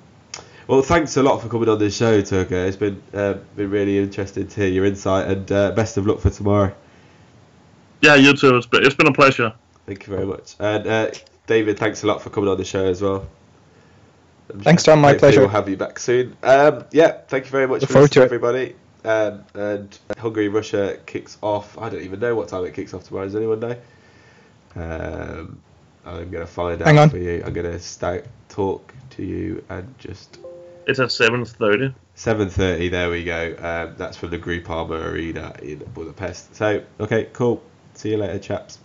[0.67, 2.51] well, thanks a lot for coming on the show, Toke.
[2.51, 6.19] It's been uh, been really interesting to hear your insight and uh, best of luck
[6.19, 6.75] for tomorrow.
[8.01, 8.57] Yeah, you too.
[8.57, 9.53] It's been, it's been a pleasure.
[9.85, 10.55] Thank you very much.
[10.59, 11.11] And uh,
[11.47, 13.27] David, thanks a lot for coming on the show as well.
[14.59, 15.01] Thanks, Tom.
[15.01, 15.41] My pleasure.
[15.41, 16.35] We'll have you back soon.
[16.43, 18.75] Um, yeah, thank you very much Look for listening, everybody.
[19.03, 21.77] Um, and Hungary Russia kicks off.
[21.77, 23.25] I don't even know what time it kicks off tomorrow.
[23.25, 23.75] Does anyone know?
[24.75, 25.61] Um,
[26.05, 27.09] I'm going to find Hang out on.
[27.09, 27.43] for you.
[27.45, 30.39] I'm going to start talk to you and just.
[30.87, 31.93] It's at seven thirty.
[32.15, 32.89] Seven thirty.
[32.89, 33.55] There we go.
[33.59, 36.55] Um, that's from the Groupama Arena in Budapest.
[36.55, 37.61] So okay, cool.
[37.93, 38.79] See you later, chaps.